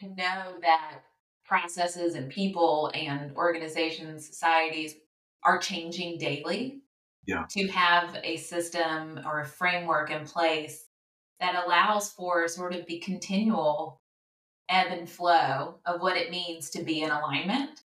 To 0.00 0.06
know 0.08 0.58
that 0.60 1.00
processes 1.44 2.14
and 2.14 2.28
people 2.28 2.90
and 2.94 3.34
organizations, 3.36 4.26
societies 4.26 4.94
are 5.42 5.58
changing 5.58 6.18
daily. 6.18 6.82
Yeah. 7.26 7.44
To 7.50 7.66
have 7.68 8.18
a 8.22 8.36
system 8.36 9.20
or 9.26 9.40
a 9.40 9.46
framework 9.46 10.10
in 10.10 10.26
place 10.26 10.85
that 11.40 11.64
allows 11.64 12.10
for 12.10 12.48
sort 12.48 12.74
of 12.74 12.86
the 12.86 12.98
continual 12.98 14.00
ebb 14.68 14.88
and 14.90 15.08
flow 15.08 15.78
of 15.84 16.00
what 16.00 16.16
it 16.16 16.30
means 16.30 16.70
to 16.70 16.82
be 16.82 17.02
in 17.02 17.10
alignment. 17.10 17.82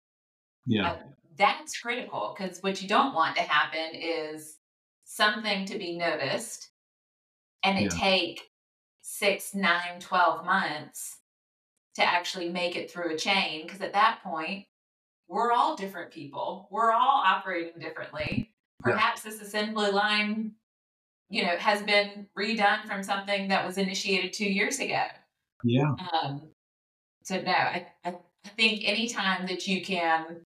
Yeah. 0.65 0.91
Uh, 0.91 0.97
that's 1.37 1.79
critical 1.79 2.35
because 2.37 2.59
what 2.61 2.81
you 2.81 2.87
don't 2.87 3.13
want 3.13 3.35
to 3.37 3.41
happen 3.41 3.95
is 3.95 4.57
something 5.05 5.65
to 5.65 5.77
be 5.77 5.97
noticed 5.97 6.69
and 7.63 7.77
it 7.77 7.93
yeah. 7.93 7.99
take 7.99 8.49
six, 9.01 9.55
nine, 9.55 9.99
12 9.99 10.45
months 10.45 11.17
to 11.95 12.03
actually 12.03 12.49
make 12.49 12.75
it 12.75 12.91
through 12.91 13.13
a 13.13 13.17
chain. 13.17 13.63
Because 13.63 13.81
at 13.81 13.93
that 13.93 14.19
point, 14.23 14.65
we're 15.27 15.51
all 15.51 15.75
different 15.75 16.11
people. 16.11 16.67
We're 16.71 16.91
all 16.91 17.23
operating 17.25 17.79
differently. 17.79 18.51
Perhaps 18.81 19.23
yeah. 19.23 19.31
this 19.31 19.41
assembly 19.41 19.91
line, 19.91 20.53
you 21.29 21.43
know, 21.43 21.55
has 21.57 21.81
been 21.83 22.27
redone 22.37 22.85
from 22.85 23.03
something 23.03 23.47
that 23.49 23.65
was 23.65 23.77
initiated 23.77 24.33
two 24.33 24.51
years 24.51 24.79
ago. 24.79 25.03
Yeah. 25.63 25.93
Um, 26.23 26.49
so 27.23 27.39
no, 27.41 27.51
I, 27.51 27.87
I, 28.03 28.15
think 28.55 28.81
anytime 28.85 29.45
that 29.47 29.67
you 29.67 29.83
can 29.83 30.41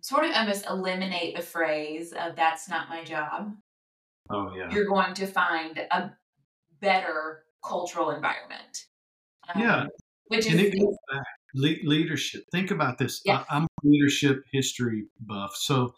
sort 0.00 0.24
of 0.24 0.30
almost 0.34 0.64
eliminate 0.66 1.36
the 1.36 1.42
phrase 1.42 2.12
of 2.12 2.36
"that's 2.36 2.68
not 2.68 2.88
my 2.88 3.04
job," 3.04 3.54
oh 4.30 4.54
yeah, 4.56 4.70
you're 4.72 4.86
going 4.86 5.12
to 5.14 5.26
find 5.26 5.78
a 5.90 6.10
better 6.80 7.42
cultural 7.64 8.10
environment. 8.10 8.86
Um, 9.54 9.60
yeah. 9.60 9.86
Which 10.28 10.46
and 10.46 10.60
is 10.60 10.66
it 10.66 10.78
goes 10.78 10.96
back. 11.12 11.24
Le- 11.54 11.88
leadership. 11.88 12.44
Think 12.52 12.70
about 12.70 12.98
this. 12.98 13.20
Yes. 13.24 13.44
I, 13.50 13.56
am 13.56 13.64
a 13.64 13.86
leadership 13.86 14.42
history 14.52 15.06
buff. 15.20 15.54
So 15.56 15.94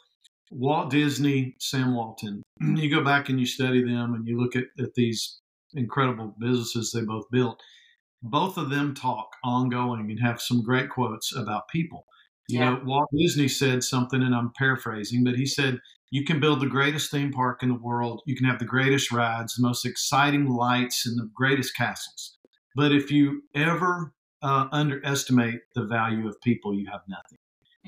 Walt 0.50 0.90
Disney, 0.90 1.54
Sam 1.58 1.94
Walton, 1.94 2.42
you 2.60 2.90
go 2.90 3.04
back 3.04 3.28
and 3.28 3.38
you 3.38 3.46
study 3.46 3.82
them 3.82 4.14
and 4.14 4.26
you 4.26 4.38
look 4.38 4.56
at, 4.56 4.64
at 4.78 4.94
these 4.94 5.40
incredible 5.74 6.34
businesses 6.38 6.92
they 6.92 7.02
both 7.02 7.24
built. 7.30 7.60
Both 8.22 8.56
of 8.56 8.70
them 8.70 8.94
talk 8.94 9.28
ongoing 9.44 10.10
and 10.10 10.20
have 10.20 10.40
some 10.40 10.62
great 10.62 10.90
quotes 10.90 11.34
about 11.34 11.68
people. 11.68 12.04
You 12.48 12.60
yeah. 12.60 12.70
know, 12.70 12.80
Walt 12.84 13.08
Disney 13.16 13.46
said 13.46 13.84
something, 13.84 14.22
and 14.22 14.34
I'm 14.34 14.52
paraphrasing, 14.56 15.22
but 15.22 15.36
he 15.36 15.46
said, 15.46 15.78
You 16.10 16.24
can 16.24 16.40
build 16.40 16.60
the 16.60 16.66
greatest 16.66 17.10
theme 17.10 17.30
park 17.30 17.62
in 17.62 17.68
the 17.68 17.74
world. 17.74 18.22
You 18.26 18.34
can 18.34 18.46
have 18.46 18.58
the 18.58 18.64
greatest 18.64 19.12
rides, 19.12 19.54
the 19.54 19.66
most 19.66 19.84
exciting 19.84 20.48
lights, 20.48 21.06
and 21.06 21.18
the 21.18 21.30
greatest 21.34 21.76
castles. 21.76 22.38
But 22.74 22.90
if 22.90 23.10
you 23.10 23.42
ever 23.54 24.14
uh, 24.42 24.68
underestimate 24.72 25.60
the 25.74 25.84
value 25.84 26.26
of 26.26 26.40
people, 26.40 26.74
you 26.74 26.86
have 26.90 27.02
nothing. 27.06 27.38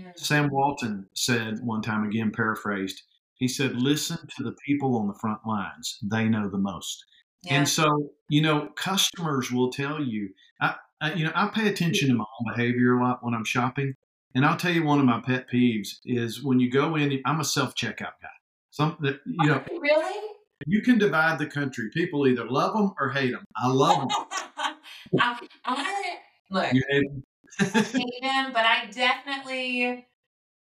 Mm-hmm. 0.00 0.10
Sam 0.16 0.48
Walton 0.50 1.06
said 1.14 1.60
one 1.62 1.82
time, 1.82 2.04
again 2.04 2.32
paraphrased, 2.32 3.02
He 3.34 3.48
said, 3.48 3.76
listen 3.76 4.18
to 4.36 4.42
the 4.42 4.54
people 4.66 4.96
on 4.96 5.06
the 5.06 5.14
front 5.14 5.40
lines. 5.46 5.98
They 6.02 6.24
know 6.28 6.48
the 6.48 6.58
most. 6.58 7.04
Yeah. 7.42 7.54
And 7.54 7.68
so, 7.68 8.10
you 8.28 8.42
know, 8.42 8.68
customers 8.76 9.50
will 9.50 9.70
tell 9.70 10.02
you, 10.02 10.30
I, 10.60 10.74
I, 11.00 11.14
you 11.14 11.24
know, 11.24 11.32
I 11.34 11.48
pay 11.48 11.68
attention 11.68 12.08
to 12.08 12.14
my 12.14 12.24
own 12.24 12.54
behavior 12.54 12.94
a 12.94 13.02
lot 13.02 13.24
when 13.24 13.34
I'm 13.34 13.44
shopping. 13.44 13.94
And 14.34 14.44
I'll 14.44 14.56
tell 14.56 14.72
you 14.72 14.84
one 14.84 15.00
of 15.00 15.06
my 15.06 15.20
pet 15.20 15.46
peeves 15.52 15.96
is 16.04 16.42
when 16.42 16.60
you 16.60 16.70
go 16.70 16.96
in, 16.96 17.20
I'm 17.24 17.40
a 17.40 17.44
self 17.44 17.74
checkout 17.74 18.20
guy. 18.22 18.28
Some 18.70 18.96
you 19.00 19.18
know, 19.48 19.62
really? 19.80 20.34
you 20.66 20.82
can 20.82 20.98
divide 20.98 21.38
the 21.38 21.46
country. 21.46 21.90
People 21.92 22.26
either 22.26 22.48
love 22.48 22.74
them 22.74 22.92
or 23.00 23.10
hate 23.10 23.32
them. 23.32 23.44
I 23.56 23.68
love 23.68 24.08
them. 24.08 24.26
I, 25.18 25.40
I 25.64 26.16
look, 26.50 26.72
You 26.72 26.82
hate 26.90 27.02
them? 27.08 27.22
Hate 27.58 28.22
him, 28.24 28.52
but 28.52 28.64
I 28.64 28.88
definitely, 28.90 30.06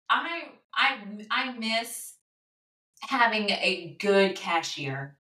I, 0.09 0.43
I, 0.73 0.97
I 1.29 1.57
miss 1.57 2.13
having 3.01 3.49
a 3.49 3.95
good 3.99 4.35
cashier. 4.35 5.17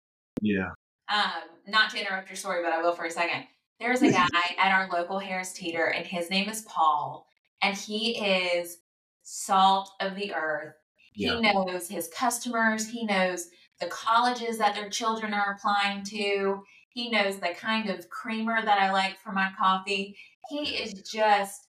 yeah. 0.42 0.70
Um, 1.10 1.48
not 1.66 1.90
to 1.90 2.00
interrupt 2.00 2.28
your 2.28 2.36
story, 2.36 2.62
but 2.62 2.72
I 2.72 2.82
will 2.82 2.94
for 2.94 3.06
a 3.06 3.10
second. 3.10 3.44
There's 3.80 4.02
a 4.02 4.10
guy 4.12 4.56
at 4.58 4.72
our 4.72 4.88
local 4.90 5.18
Harris 5.18 5.52
Teeter, 5.52 5.86
and 5.86 6.06
his 6.06 6.30
name 6.30 6.48
is 6.48 6.62
Paul, 6.62 7.26
and 7.62 7.76
he 7.76 8.18
is 8.18 8.78
salt 9.22 9.90
of 10.00 10.16
the 10.16 10.34
earth. 10.34 10.74
Yeah. 11.14 11.36
He 11.36 11.40
knows 11.40 11.88
his 11.88 12.08
customers. 12.08 12.88
He 12.88 13.04
knows 13.04 13.48
the 13.80 13.86
colleges 13.86 14.58
that 14.58 14.74
their 14.74 14.88
children 14.88 15.34
are 15.34 15.56
applying 15.56 16.04
to. 16.04 16.62
He 16.90 17.10
knows 17.10 17.38
the 17.38 17.54
kind 17.56 17.90
of 17.90 18.08
creamer 18.08 18.64
that 18.64 18.80
I 18.80 18.92
like 18.92 19.18
for 19.18 19.32
my 19.32 19.50
coffee. 19.58 20.16
He 20.48 20.76
is 20.76 20.94
just 21.02 21.68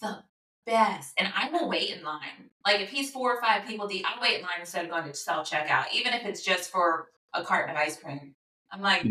the 0.00 0.22
best. 0.66 1.14
And 1.18 1.32
I 1.34 1.50
will 1.50 1.68
wait 1.68 1.90
in 1.90 2.02
line. 2.02 2.50
Like 2.64 2.80
if 2.80 2.90
he's 2.90 3.10
four 3.10 3.34
or 3.34 3.40
five 3.40 3.66
people 3.66 3.88
deep, 3.88 4.04
I'll 4.08 4.20
wait 4.20 4.36
in 4.36 4.42
line 4.42 4.60
instead 4.60 4.84
of 4.84 4.90
going 4.90 5.04
to 5.04 5.14
self 5.14 5.50
checkout, 5.50 5.86
even 5.94 6.12
if 6.12 6.24
it's 6.24 6.44
just 6.44 6.70
for 6.70 7.08
a 7.34 7.42
carton 7.42 7.74
of 7.74 7.80
ice 7.80 7.96
cream. 7.96 8.34
I'm 8.72 8.80
like. 8.80 9.06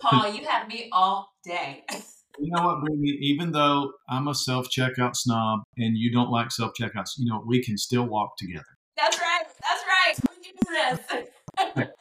Paul, 0.00 0.28
you 0.34 0.44
have 0.44 0.68
me 0.68 0.88
all 0.92 1.32
day. 1.44 1.84
You 2.38 2.50
know 2.50 2.64
what, 2.64 2.80
Brittany? 2.80 3.16
Even 3.20 3.52
though 3.52 3.92
I'm 4.08 4.26
a 4.26 4.34
self 4.34 4.66
checkout 4.68 5.14
snob 5.14 5.60
and 5.76 5.96
you 5.96 6.12
don't 6.12 6.30
like 6.30 6.50
self 6.50 6.72
checkouts, 6.78 7.10
you 7.16 7.30
know, 7.30 7.42
we 7.46 7.62
can 7.62 7.78
still 7.78 8.08
walk 8.08 8.36
together. 8.36 8.64
That's 8.96 9.20
right. 9.20 9.44
That's 9.62 9.84
right. 9.86 10.30
We 10.36 10.44
can 10.44 10.98
do 10.98 11.76
this. 11.76 11.88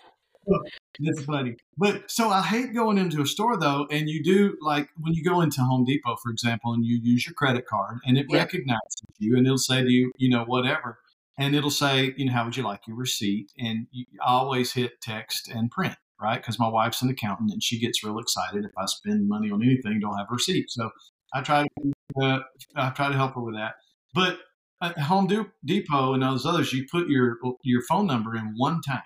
That's 1.00 1.24
funny. 1.26 1.56
But 1.78 2.10
so 2.12 2.30
I 2.30 2.42
hate 2.42 2.74
going 2.74 2.98
into 2.98 3.22
a 3.22 3.26
store 3.26 3.58
though, 3.58 3.88
and 3.90 4.08
you 4.10 4.24
do 4.24 4.58
like 4.62 4.90
when 5.00 5.14
you 5.14 5.24
go 5.24 5.42
into 5.42 5.62
Home 5.62 5.86
Depot, 5.86 6.16
for 6.22 6.32
example, 6.32 6.74
and 6.74 6.86
you 6.86 7.00
use 7.02 7.26
your 7.26 7.34
credit 7.34 7.66
card 7.66 8.00
and 8.06 8.18
it 8.18 8.28
Yeah. 8.30 8.40
recognizes 8.40 9.02
you 9.18 9.36
and 9.38 9.46
it'll 9.46 9.58
say 9.58 9.82
to 9.84 9.90
you, 9.90 10.12
you 10.18 10.30
know, 10.30 10.44
whatever. 10.46 11.00
And 11.38 11.56
it'll 11.56 11.72
say, 11.72 12.14
you 12.16 12.26
know, 12.26 12.32
how 12.34 12.46
would 12.46 12.56
you 12.56 12.64
like 12.64 12.82
your 12.88 12.96
receipt? 12.96 13.52
And 13.58 13.88
you, 13.92 14.06
I 14.22 14.34
always 14.34 14.74
hit 14.74 15.02
text 15.02 15.48
and 15.48 15.72
print, 15.72 15.96
right? 16.22 16.40
Because 16.40 16.60
my 16.60 16.68
wife's 16.70 17.02
an 17.02 17.10
accountant 17.10 17.52
and 17.52 17.64
she 17.64 17.80
gets 17.80 18.04
real 18.04 18.20
excited 18.20 18.64
if 18.64 18.72
I 18.78 18.86
spend 18.86 19.28
money 19.28 19.50
on 19.50 19.64
anything, 19.64 20.00
don't 20.00 20.18
have 20.18 20.28
a 20.30 20.34
receipt. 20.34 20.70
So 20.70 20.92
I 21.34 21.42
try 21.42 21.64
to, 21.64 21.94
uh, 22.22 22.40
I 22.76 22.92
try 22.92 23.08
to 23.08 23.16
help 23.16 23.34
her 23.34 23.42
with 23.42 23.56
that. 23.56 23.74
But 24.14 24.42
at 24.80 25.00
Home 25.00 25.28
Depot 25.66 26.14
and 26.14 26.22
those 26.22 26.46
others, 26.46 26.72
you 26.72 26.86
put 26.92 27.08
your 27.08 27.40
your 27.64 27.82
phone 27.82 28.06
number 28.06 28.36
in 28.36 28.54
one 28.56 28.82
time 28.82 29.02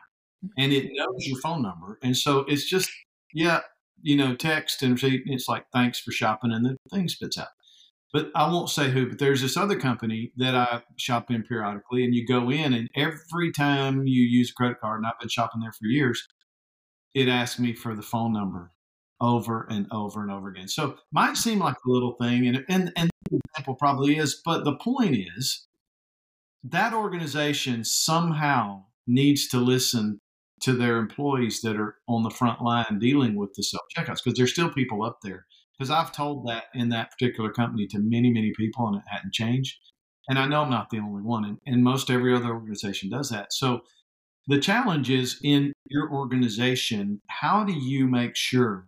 and 0.57 0.71
it 0.73 0.89
knows 0.93 1.25
your 1.25 1.39
phone 1.39 1.62
number. 1.62 1.97
And 2.03 2.15
so 2.15 2.39
it's 2.47 2.69
just, 2.69 2.89
yeah, 3.33 3.62
you 4.01 4.15
know, 4.15 4.36
text 4.36 4.81
and 4.83 4.93
receipt. 4.93 5.23
It's 5.25 5.47
like, 5.47 5.65
thanks 5.73 5.99
for 5.99 6.12
shopping, 6.12 6.51
and 6.51 6.65
the 6.65 6.77
thing 6.91 7.07
spits 7.07 7.38
out. 7.38 7.47
But 8.13 8.31
I 8.36 8.47
won't 8.49 8.69
say 8.69 8.89
who, 8.89 9.07
but 9.10 9.19
there's 9.19 9.41
this 9.41 9.57
other 9.57 9.77
company 9.77 10.31
that 10.38 10.55
I 10.55 10.81
shop 10.97 11.29
in 11.29 11.43
periodically, 11.43 12.03
and 12.03 12.15
you 12.15 12.25
go 12.25 12.49
in, 12.49 12.73
and 12.73 12.89
every 12.95 13.51
time 13.51 14.07
you 14.07 14.23
use 14.23 14.51
a 14.51 14.53
credit 14.53 14.79
card, 14.79 14.99
and 14.99 15.07
I've 15.07 15.19
been 15.19 15.29
shopping 15.29 15.62
there 15.62 15.73
for 15.73 15.86
years, 15.86 16.25
it 17.13 17.27
asks 17.27 17.60
me 17.60 17.73
for 17.73 17.95
the 17.95 18.01
phone 18.01 18.33
number 18.33 18.71
over 19.19 19.67
and 19.69 19.88
over 19.91 20.21
and 20.21 20.31
over 20.31 20.49
again. 20.49 20.67
So 20.67 20.97
might 21.12 21.38
seem 21.38 21.60
like 21.60 21.75
a 21.75 21.89
little 21.89 22.15
thing, 22.21 22.47
and 22.47 22.63
and 22.69 22.91
and 22.95 23.10
the 23.29 23.39
example 23.49 23.75
probably 23.75 24.17
is, 24.17 24.41
but 24.45 24.63
the 24.63 24.75
point 24.75 25.17
is 25.36 25.67
that 26.63 26.93
organization 26.93 27.83
somehow 27.83 28.86
needs 29.05 29.47
to 29.49 29.57
listen 29.57 30.19
to 30.61 30.73
their 30.73 30.97
employees 30.97 31.61
that 31.61 31.77
are 31.77 31.95
on 32.07 32.23
the 32.23 32.29
front 32.29 32.61
line 32.61 32.99
dealing 32.99 33.35
with 33.35 33.53
the 33.53 33.63
self 33.63 33.83
checkouts 33.95 34.23
because 34.23 34.37
there's 34.37 34.51
still 34.51 34.69
people 34.69 35.03
up 35.03 35.19
there. 35.23 35.45
Because 35.77 35.91
I've 35.91 36.11
told 36.11 36.47
that 36.47 36.65
in 36.73 36.89
that 36.89 37.11
particular 37.11 37.51
company 37.51 37.85
to 37.87 37.99
many, 37.99 38.31
many 38.31 38.51
people 38.57 38.87
and 38.87 38.97
it 38.97 39.03
hadn't 39.07 39.33
changed. 39.33 39.77
And 40.27 40.39
I 40.39 40.47
know 40.47 40.63
I'm 40.63 40.69
not 40.69 40.89
the 40.89 40.99
only 40.99 41.21
one, 41.21 41.45
and, 41.45 41.57
and 41.65 41.83
most 41.83 42.09
every 42.09 42.35
other 42.35 42.49
organization 42.49 43.09
does 43.09 43.29
that. 43.29 43.53
So 43.53 43.81
the 44.47 44.59
challenge 44.59 45.09
is 45.09 45.39
in 45.43 45.71
your 45.85 46.11
organization, 46.11 47.21
how 47.27 47.63
do 47.63 47.73
you 47.73 48.07
make 48.07 48.35
sure? 48.35 48.87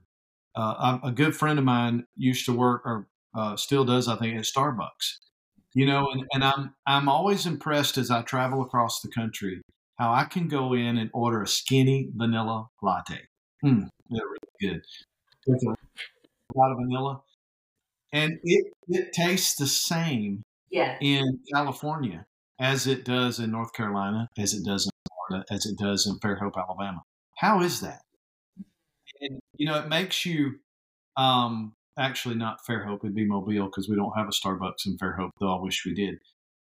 Uh, 0.55 0.97
a 1.03 1.11
good 1.11 1.35
friend 1.35 1.57
of 1.57 1.63
mine 1.63 2.05
used 2.17 2.45
to 2.45 2.51
work, 2.51 2.81
or 2.83 3.07
uh, 3.37 3.55
still 3.55 3.85
does, 3.85 4.09
I 4.09 4.17
think, 4.17 4.35
at 4.35 4.43
Starbucks. 4.43 5.19
You 5.73 5.85
know, 5.85 6.09
and, 6.11 6.25
and 6.33 6.43
I'm 6.43 6.73
I'm 6.87 7.07
always 7.07 7.45
impressed 7.45 7.97
as 7.97 8.09
I 8.09 8.23
travel 8.23 8.61
across 8.61 9.01
the 9.01 9.09
country 9.09 9.61
how 9.99 10.13
I 10.13 10.23
can 10.23 10.47
go 10.47 10.73
in 10.73 10.97
and 10.97 11.09
order 11.13 11.43
a 11.43 11.47
skinny 11.47 12.09
vanilla 12.15 12.67
latte. 12.81 13.19
Mm, 13.63 13.89
they're 14.09 14.23
really 14.25 14.73
good. 14.73 14.81
With 15.45 15.61
a 15.63 16.57
lot 16.57 16.71
of 16.71 16.77
vanilla. 16.77 17.21
And 18.13 18.39
it, 18.43 18.73
it 18.87 19.13
tastes 19.13 19.55
the 19.57 19.67
same 19.67 20.41
Yeah. 20.71 20.97
in 21.01 21.39
California 21.53 22.25
as 22.59 22.87
it 22.87 23.03
does 23.03 23.39
in 23.39 23.51
North 23.51 23.73
Carolina, 23.73 24.29
as 24.37 24.53
it 24.53 24.65
does 24.65 24.85
in 24.85 24.91
Florida, 25.27 25.45
as 25.51 25.65
it 25.65 25.77
does 25.77 26.07
in 26.07 26.17
Fairhope, 26.19 26.57
Alabama. 26.57 27.03
How 27.37 27.61
is 27.61 27.81
that? 27.81 28.01
And, 29.21 29.39
you 29.57 29.65
know, 29.67 29.77
it 29.79 29.89
makes 29.89 30.25
you 30.25 30.59
um, 31.17 31.73
actually 31.97 32.35
not 32.35 32.59
Fairhope, 32.67 33.03
it'd 33.03 33.13
be 33.13 33.25
Mobile 33.25 33.65
because 33.65 33.89
we 33.89 33.95
don't 33.97 34.17
have 34.17 34.27
a 34.27 34.31
Starbucks 34.31 34.85
in 34.85 34.97
Fairhope, 34.97 35.31
though 35.41 35.57
I 35.57 35.61
wish 35.61 35.85
we 35.85 35.93
did. 35.93 36.19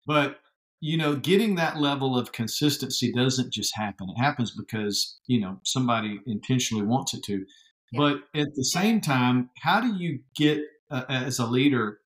But 0.07 0.41
you 0.81 0.97
know, 0.97 1.15
getting 1.15 1.57
that 1.57 1.77
level 1.77 2.19
of 2.19 2.33
consistency 2.33 3.13
doesn't 3.13 3.53
just 3.53 3.77
happen. 3.77 4.09
It 4.09 4.21
happens 4.21 4.51
because, 4.51 5.19
you 5.27 5.41
know, 5.41 5.61
somebody 5.65 6.21
intentionally 6.27 6.85
wants 6.85 7.13
it 7.15 7.23
to. 7.25 7.45
Yeah. 7.93 7.99
But 7.99 8.15
at 8.35 8.49
the 8.55 8.65
same 8.65 9.01
time, 9.01 9.51
how 9.63 9.81
do 9.81 9.95
you 9.95 10.21
get 10.35 10.61
uh, 10.91 11.05
as 11.09 11.39
a 11.39 11.47
leader 11.47 11.99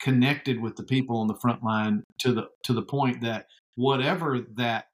connected 0.00 0.60
with 0.60 0.76
the 0.76 0.82
people 0.82 1.18
on 1.18 1.28
the 1.28 1.38
front 1.40 1.62
line 1.62 2.02
to 2.18 2.32
the 2.32 2.48
to 2.64 2.72
the 2.72 2.82
point 2.82 3.20
that 3.20 3.46
whatever 3.76 4.40
that 4.56 4.86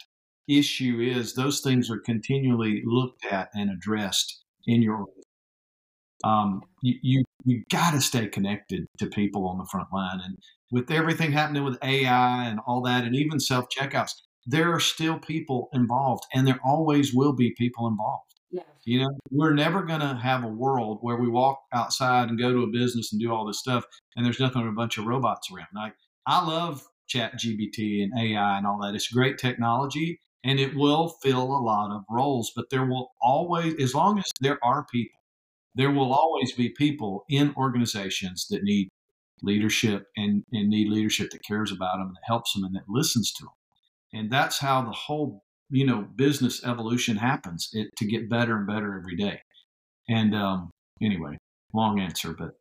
issue 0.49 1.01
is, 1.01 1.35
those 1.35 1.61
things 1.61 1.91
are 1.91 1.99
continually 1.99 2.83
looked 2.85 3.25
at 3.25 3.49
and 3.55 3.71
addressed 3.71 4.43
in 4.67 4.83
your 4.83 4.95
organization. 4.95 5.23
Um, 6.25 6.63
you 6.83 6.95
you, 7.03 7.25
you 7.45 7.63
got 7.71 7.93
to 7.93 8.01
stay 8.01 8.27
connected 8.27 8.87
to 8.99 9.07
people 9.07 9.47
on 9.49 9.59
the 9.59 9.67
front 9.71 9.89
line, 9.93 10.21
and 10.25 10.39
with 10.71 10.91
everything 10.91 11.33
happening 11.33 11.65
with 11.65 11.79
AI 11.83 12.47
and 12.47 12.61
all 12.67 12.83
that, 12.83 13.05
and 13.05 13.15
even 13.15 13.39
self 13.39 13.67
checkouts, 13.69 14.13
there 14.47 14.73
are 14.73 14.81
still 14.81 15.19
people 15.19 15.69
involved, 15.73 16.25
and 16.35 16.47
there 16.47 16.61
always 16.65 17.15
will 17.15 17.33
be 17.33 17.55
people 17.57 17.87
involved. 17.87 18.35
Yeah. 18.51 18.63
You 18.85 19.01
know, 19.01 19.11
we're 19.31 19.55
never 19.55 19.83
going 19.83 20.01
to 20.01 20.15
have 20.15 20.45
a 20.45 20.49
world 20.49 20.99
where 21.01 21.17
we 21.17 21.29
walk 21.29 21.59
outside 21.73 22.29
and 22.29 22.39
go 22.39 22.53
to 22.53 22.63
a 22.63 22.71
business 22.71 23.13
and 23.13 23.21
do 23.21 23.33
all 23.33 23.47
this 23.47 23.59
stuff, 23.59 23.85
and 24.17 24.25
there's 24.25 24.41
nothing 24.41 24.63
but 24.63 24.69
a 24.69 24.73
bunch 24.73 24.99
of 24.99 25.07
robots 25.07 25.51
around. 25.53 25.69
Like 25.75 25.95
I 26.27 26.45
love 26.45 26.83
Chat 27.09 27.39
GPT 27.39 28.03
and 28.03 28.13
AI 28.19 28.59
and 28.59 28.67
all 28.67 28.81
that. 28.83 28.95
It's 28.95 29.09
great 29.09 29.39
technology, 29.39 30.21
and 30.45 30.59
it 30.59 30.75
will 30.75 31.09
fill 31.23 31.43
a 31.43 31.63
lot 31.63 31.95
of 31.95 32.03
roles. 32.11 32.53
But 32.55 32.71
there 32.71 32.87
will 32.87 33.13
always, 33.21 33.75
as 33.81 33.95
long 33.95 34.19
as 34.19 34.25
there 34.41 34.59
are 34.65 34.87
people, 34.93 35.21
there 35.77 35.91
will 35.91 36.13
always 36.13 36.53
be 36.53 36.71
people 36.71 37.25
in 37.29 37.55
organizations 37.57 38.47
that 38.51 38.65
need 38.65 38.89
leadership 39.43 40.07
and, 40.17 40.43
and 40.53 40.69
need 40.69 40.89
leadership 40.89 41.31
that 41.31 41.45
cares 41.45 41.71
about 41.71 41.99
them, 41.99 42.09
that 42.09 42.27
helps 42.27 42.55
them, 42.55 42.65
and 42.65 42.75
that 42.75 42.89
listens 42.89 43.33
to 43.33 43.45
them. 43.45 43.53
And 44.13 44.33
that's 44.33 44.59
how 44.59 44.83
the 44.83 44.93
whole 44.93 45.43
you 45.69 45.85
know 45.85 46.07
business 46.15 46.65
evolution 46.65 47.17
happens 47.17 47.69
it 47.73 47.89
to 47.99 48.07
get 48.07 48.31
better 48.31 48.57
and 48.57 48.67
better 48.67 48.97
every 48.99 49.17
day. 49.17 49.41
And 50.09 50.35
um, 50.35 50.71
anyway, 51.03 51.37
long 51.73 52.01
answer, 52.01 52.35
but 52.37 52.53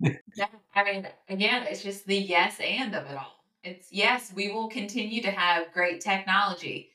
Yeah, 0.36 0.46
I 0.74 0.84
mean, 0.84 1.08
again, 1.28 1.66
it's 1.68 1.82
just 1.82 2.06
the 2.06 2.16
yes 2.16 2.58
and 2.60 2.94
of 2.94 3.06
it 3.06 3.16
all. 3.16 3.44
It's 3.62 3.88
yes, 3.90 4.32
we 4.34 4.50
will 4.50 4.68
continue 4.68 5.22
to 5.22 5.30
have 5.30 5.72
great 5.72 6.00
technology 6.00 6.90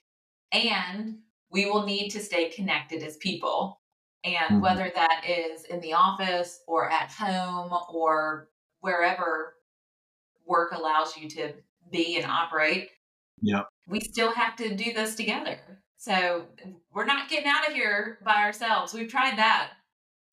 and 0.51 1.19
we 1.51 1.65
will 1.65 1.85
need 1.85 2.09
to 2.09 2.19
stay 2.19 2.49
connected 2.49 3.01
as 3.01 3.17
people. 3.17 3.78
And 4.23 4.57
Mhm. 4.57 4.61
whether 4.61 4.91
that 4.93 5.23
is 5.27 5.63
in 5.65 5.79
the 5.79 5.93
office 5.93 6.61
or 6.67 6.89
at 6.91 7.11
home 7.11 7.71
or 7.89 8.49
wherever 8.81 9.55
work 10.45 10.71
allows 10.73 11.15
you 11.15 11.29
to 11.29 11.53
be 11.89 12.17
and 12.17 12.25
operate, 12.29 12.91
Yep. 13.41 13.69
we 13.87 14.01
still 14.01 14.31
have 14.33 14.55
to 14.57 14.75
do 14.75 14.91
this 14.93 15.15
together. 15.15 15.81
So 15.95 16.47
we're 16.91 17.05
not 17.05 17.29
getting 17.29 17.47
out 17.49 17.67
of 17.67 17.73
here 17.73 18.19
by 18.23 18.35
ourselves. 18.43 18.93
We've 18.93 19.09
tried 19.09 19.37
that. 19.37 19.73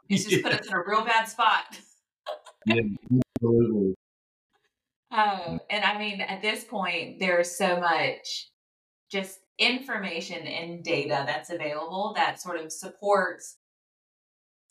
It's 0.08 0.24
just 0.24 0.42
put 0.42 0.52
us 0.60 0.66
in 0.66 0.72
a 0.74 0.82
real 0.84 1.04
bad 1.04 1.28
spot. 1.28 1.78
yeah, 2.66 2.82
absolutely. 3.38 3.94
Oh, 5.12 5.60
and 5.70 5.84
I 5.84 5.96
mean, 5.98 6.20
at 6.20 6.42
this 6.42 6.64
point, 6.64 7.20
there's 7.20 7.56
so 7.56 7.78
much 7.78 8.50
just 9.08 9.38
information 9.56 10.44
and 10.46 10.82
data 10.82 11.22
that's 11.24 11.48
available 11.48 12.12
that 12.16 12.40
sort 12.40 12.58
of 12.60 12.72
supports 12.72 13.56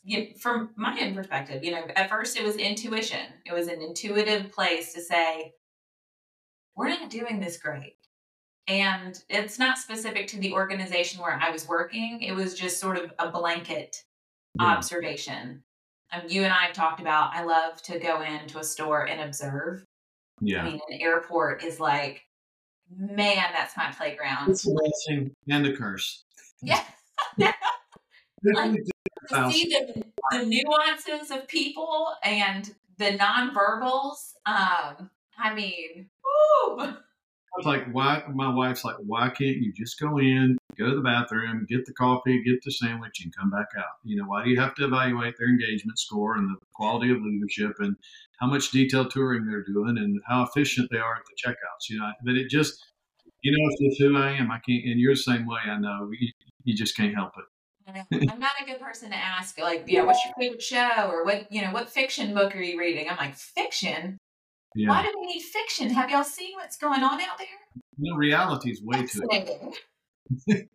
you 0.06 0.28
from 0.38 0.70
my 0.76 0.96
own 1.02 1.14
perspective, 1.14 1.64
you 1.64 1.72
know, 1.72 1.84
at 1.96 2.08
first 2.08 2.38
it 2.38 2.44
was 2.44 2.56
intuition. 2.56 3.26
It 3.44 3.52
was 3.52 3.66
an 3.66 3.82
intuitive 3.82 4.52
place 4.52 4.94
to 4.94 5.00
say, 5.00 5.52
we're 6.76 6.88
not 6.88 7.10
doing 7.10 7.40
this 7.40 7.58
great. 7.58 7.96
And 8.68 9.20
it's 9.28 9.58
not 9.58 9.78
specific 9.78 10.28
to 10.28 10.38
the 10.38 10.52
organization 10.52 11.20
where 11.20 11.38
I 11.42 11.50
was 11.50 11.68
working. 11.68 12.22
It 12.22 12.32
was 12.32 12.54
just 12.54 12.78
sort 12.78 12.98
of 12.98 13.12
a 13.18 13.30
blanket 13.30 13.96
yeah. 14.60 14.66
observation. 14.66 15.64
Um, 16.12 16.22
you 16.28 16.44
and 16.44 16.52
I 16.52 16.66
have 16.66 16.74
talked 16.74 17.00
about 17.00 17.34
I 17.34 17.42
love 17.42 17.82
to 17.82 17.98
go 17.98 18.22
into 18.22 18.60
a 18.60 18.64
store 18.64 19.08
and 19.08 19.20
observe. 19.20 19.84
Yeah. 20.40 20.62
I 20.62 20.64
mean, 20.64 20.80
an 20.88 21.00
airport 21.00 21.64
is 21.64 21.80
like, 21.80 22.22
man, 22.96 23.44
that's 23.52 23.76
my 23.76 23.90
playground. 23.90 24.50
It's 24.50 24.66
a 24.66 24.70
blessing 24.70 25.32
and 25.48 25.66
a 25.66 25.76
curse. 25.76 26.24
Yeah. 26.62 26.84
to 28.54 29.50
see 29.50 29.64
the, 29.68 30.04
the 30.32 30.46
nuances 30.46 31.30
of 31.30 31.48
people 31.48 32.14
and 32.22 32.74
the 32.98 33.18
nonverbals. 33.18 34.34
Um, 34.46 35.10
I 35.38 35.54
mean, 35.54 36.08
woo. 36.24 36.80
I 37.56 37.58
was 37.58 37.66
like, 37.66 37.86
why? 37.92 38.22
My 38.34 38.52
wife's 38.52 38.84
like, 38.84 38.96
why 38.98 39.28
can't 39.30 39.56
you 39.56 39.72
just 39.72 39.98
go 39.98 40.18
in, 40.18 40.58
go 40.78 40.90
to 40.90 40.94
the 40.94 41.00
bathroom, 41.00 41.66
get 41.68 41.86
the 41.86 41.94
coffee, 41.94 42.42
get 42.42 42.62
the 42.62 42.70
sandwich, 42.70 43.22
and 43.24 43.34
come 43.34 43.50
back 43.50 43.68
out? 43.78 43.96
You 44.04 44.16
know, 44.16 44.24
why 44.24 44.44
do 44.44 44.50
you 44.50 44.60
have 44.60 44.74
to 44.74 44.84
evaluate 44.84 45.36
their 45.38 45.48
engagement 45.48 45.98
score 45.98 46.36
and 46.36 46.50
the 46.50 46.56
quality 46.74 47.10
of 47.10 47.22
leadership 47.22 47.76
and 47.78 47.96
how 48.40 48.46
much 48.46 48.70
detailed 48.70 49.10
touring 49.10 49.46
they're 49.46 49.64
doing 49.64 49.96
and 49.96 50.20
how 50.26 50.42
efficient 50.42 50.90
they 50.90 50.98
are 50.98 51.14
at 51.14 51.22
the 51.24 51.50
checkouts? 51.50 51.88
You 51.88 51.98
know, 51.98 52.12
but 52.24 52.34
it 52.34 52.50
just, 52.50 52.84
you 53.42 53.52
know, 53.52 53.70
it's 53.70 53.96
just 53.96 54.02
who 54.02 54.18
I 54.18 54.32
am. 54.32 54.50
I 54.50 54.58
can't, 54.58 54.84
and 54.84 55.00
you're 55.00 55.14
the 55.14 55.18
same 55.18 55.46
way. 55.46 55.60
I 55.66 55.78
know 55.78 56.10
you, 56.12 56.28
you 56.64 56.76
just 56.76 56.94
can't 56.94 57.14
help 57.14 57.32
it. 57.38 57.44
I'm 57.88 58.40
not 58.40 58.52
a 58.60 58.64
good 58.64 58.80
person 58.80 59.10
to 59.10 59.16
ask, 59.16 59.58
like, 59.58 59.84
yeah, 59.86 60.02
what's 60.02 60.24
your 60.24 60.34
favorite 60.38 60.62
show 60.62 61.08
or 61.08 61.24
what, 61.24 61.50
you 61.52 61.62
know, 61.62 61.70
what 61.72 61.88
fiction 61.88 62.34
book 62.34 62.54
are 62.56 62.60
you 62.60 62.78
reading? 62.78 63.08
I'm 63.08 63.16
like, 63.16 63.34
fiction? 63.36 64.18
Yeah. 64.74 64.88
Why 64.88 65.02
do 65.02 65.12
we 65.18 65.26
need 65.26 65.42
fiction? 65.42 65.90
Have 65.90 66.10
y'all 66.10 66.24
seen 66.24 66.54
what's 66.54 66.76
going 66.76 67.02
on 67.02 67.20
out 67.20 67.38
there? 67.38 67.46
No, 67.98 68.16
reality 68.16 68.70
is 68.70 68.82
way 68.82 69.06
too. 69.06 69.72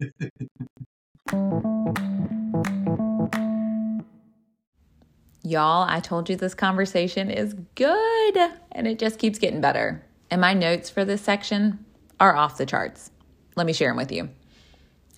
Y'all, 5.43 5.85
I 5.89 5.99
told 5.99 6.29
you 6.29 6.35
this 6.35 6.53
conversation 6.53 7.29
is 7.29 7.55
good 7.75 8.37
and 8.71 8.87
it 8.87 8.99
just 8.99 9.19
keeps 9.19 9.39
getting 9.39 9.59
better. 9.59 10.03
And 10.29 10.39
my 10.39 10.53
notes 10.53 10.89
for 10.89 11.03
this 11.03 11.21
section 11.21 11.83
are 12.19 12.35
off 12.35 12.57
the 12.57 12.65
charts. 12.65 13.11
Let 13.55 13.65
me 13.65 13.73
share 13.73 13.89
them 13.89 13.97
with 13.97 14.11
you. 14.11 14.29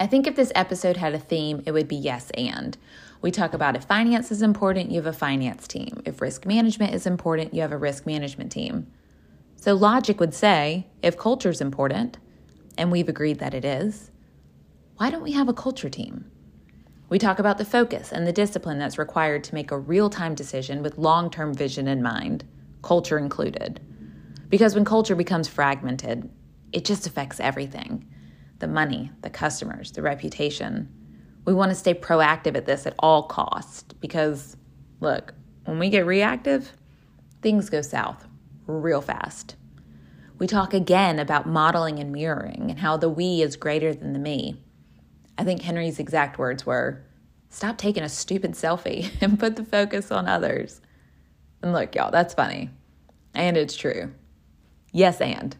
I 0.04 0.06
think 0.06 0.28
if 0.28 0.36
this 0.36 0.52
episode 0.54 0.98
had 0.98 1.14
a 1.14 1.18
theme, 1.18 1.64
it 1.66 1.72
would 1.72 1.88
be 1.88 1.96
yes 1.96 2.30
and. 2.32 2.78
We 3.22 3.32
talk 3.32 3.54
about 3.54 3.78
if 3.78 3.86
finance 3.86 4.34
is 4.34 4.42
important, 4.42 4.92
you 4.92 4.98
have 4.98 5.06
a 5.06 5.14
finance 5.14 5.66
team. 5.66 6.02
If 6.04 6.20
risk 6.20 6.46
management 6.46 6.94
is 6.94 7.08
important, 7.08 7.54
you 7.54 7.62
have 7.62 7.72
a 7.72 7.78
risk 7.78 8.06
management 8.06 8.52
team. 8.52 8.92
So 9.56 9.76
logic 9.76 10.20
would 10.20 10.34
say 10.34 10.88
if 11.02 11.18
culture 11.18 11.52
is 11.52 11.62
important, 11.62 12.18
and 12.78 12.92
we've 12.92 13.08
agreed 13.08 13.40
that 13.40 13.54
it 13.54 13.64
is, 13.64 14.12
why 14.98 15.10
don't 15.10 15.24
we 15.24 15.32
have 15.32 15.48
a 15.48 15.54
culture 15.54 15.90
team? 15.90 16.30
We 17.08 17.18
talk 17.18 17.40
about 17.40 17.58
the 17.58 17.64
focus 17.64 18.12
and 18.12 18.28
the 18.28 18.34
discipline 18.34 18.80
that's 18.80 18.98
required 18.98 19.46
to 19.46 19.56
make 19.56 19.72
a 19.72 19.80
real 19.80 20.10
time 20.10 20.36
decision 20.36 20.84
with 20.84 20.98
long 20.98 21.30
term 21.30 21.54
vision 21.54 21.88
in 21.88 22.04
mind, 22.04 22.44
culture 22.82 23.18
included. 23.18 23.80
Because 24.50 24.76
when 24.76 24.84
culture 24.84 25.16
becomes 25.16 25.48
fragmented, 25.48 26.30
it 26.74 26.84
just 26.84 27.08
affects 27.08 27.40
everything 27.40 28.06
the 28.64 28.68
money, 28.70 29.12
the 29.24 29.30
customers, 29.30 29.92
the 29.92 30.02
reputation. 30.02 30.88
We 31.44 31.54
want 31.54 31.72
to 31.72 31.76
stay 31.76 31.94
proactive 31.94 32.56
at 32.56 32.66
this 32.66 32.88
at 32.88 32.96
all 32.98 33.24
costs 33.24 33.84
because, 34.00 34.56
look, 35.02 35.34
when 35.66 35.80
we 35.80 35.90
get 35.90 36.06
reactive, 36.06 36.72
things 37.42 37.70
go 37.70 37.82
south 37.82 38.26
real 38.66 39.02
fast. 39.02 39.58
We 40.40 40.48
talk 40.48 40.74
again 40.74 41.20
about 41.20 41.46
modeling 41.46 42.00
and 42.00 42.14
mirroring 42.14 42.68
and 42.70 42.80
how 42.80 42.96
the 42.96 43.10
we 43.10 43.42
is 43.42 43.58
greater 43.58 43.94
than 43.94 44.14
the 44.14 44.20
me. 44.20 44.64
I 45.38 45.44
think 45.44 45.62
Henry's 45.62 46.00
exact 46.00 46.40
words 46.40 46.66
were 46.66 47.04
stop 47.50 47.78
taking 47.78 48.04
a 48.04 48.10
stupid 48.10 48.52
selfie 48.54 49.12
and 49.22 49.38
put 49.38 49.58
the 49.58 49.66
focus 49.66 50.10
on 50.10 50.30
others. 50.30 50.80
And 51.62 51.74
look, 51.74 51.96
y'all, 51.96 52.12
that's 52.12 52.34
funny. 52.34 52.70
And 53.34 53.58
it's 53.58 53.76
true. 53.76 54.14
Yes, 54.94 55.20
and. 55.20 55.58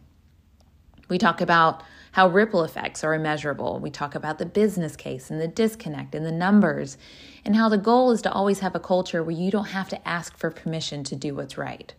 We 1.10 1.18
talk 1.18 1.42
about 1.42 1.82
how 2.14 2.28
ripple 2.28 2.62
effects 2.62 3.02
are 3.02 3.12
immeasurable. 3.12 3.80
We 3.80 3.90
talk 3.90 4.14
about 4.14 4.38
the 4.38 4.46
business 4.46 4.94
case 4.94 5.32
and 5.32 5.40
the 5.40 5.48
disconnect 5.48 6.14
and 6.14 6.24
the 6.24 6.30
numbers, 6.30 6.96
and 7.44 7.56
how 7.56 7.68
the 7.68 7.76
goal 7.76 8.12
is 8.12 8.22
to 8.22 8.32
always 8.32 8.60
have 8.60 8.76
a 8.76 8.80
culture 8.80 9.20
where 9.24 9.34
you 9.34 9.50
don't 9.50 9.64
have 9.64 9.88
to 9.88 10.08
ask 10.08 10.36
for 10.36 10.48
permission 10.52 11.02
to 11.02 11.16
do 11.16 11.34
what's 11.34 11.58
right. 11.58 11.92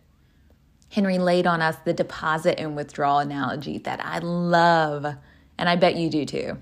Henry 0.88 1.18
laid 1.18 1.46
on 1.46 1.60
us 1.60 1.76
the 1.84 1.92
deposit 1.92 2.58
and 2.58 2.74
withdrawal 2.74 3.18
analogy 3.18 3.76
that 3.76 4.02
I 4.02 4.20
love, 4.20 5.04
and 5.58 5.68
I 5.68 5.76
bet 5.76 5.96
you 5.96 6.08
do 6.08 6.24
too. 6.24 6.56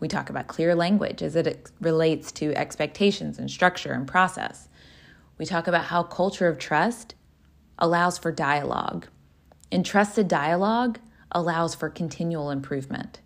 We 0.00 0.08
talk 0.08 0.28
about 0.28 0.48
clear 0.48 0.74
language 0.74 1.22
as 1.22 1.36
it 1.36 1.70
relates 1.80 2.32
to 2.32 2.56
expectations 2.56 3.38
and 3.38 3.48
structure 3.48 3.92
and 3.92 4.04
process. 4.04 4.68
We 5.38 5.46
talk 5.46 5.68
about 5.68 5.84
how 5.84 6.02
culture 6.02 6.48
of 6.48 6.58
trust 6.58 7.14
allows 7.78 8.18
for 8.18 8.32
dialogue. 8.32 9.06
In 9.70 9.84
trusted 9.84 10.26
dialogue, 10.26 10.98
allows 11.32 11.74
for 11.74 11.88
continual 11.88 12.50
improvement. 12.50 13.20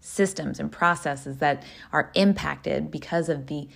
Systems 0.00 0.58
and 0.58 0.72
processes 0.72 1.38
that 1.38 1.62
are 1.92 2.10
impacted 2.14 2.90
because 2.90 3.28
of 3.28 3.46
the 3.46 3.68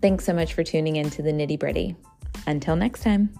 Thanks 0.00 0.24
so 0.24 0.32
much 0.32 0.54
for 0.54 0.64
tuning 0.64 0.96
in 0.96 1.10
to 1.10 1.22
the 1.22 1.32
nitty 1.32 1.58
gritty. 1.58 1.94
Until 2.46 2.76
next 2.76 3.02
time. 3.02 3.34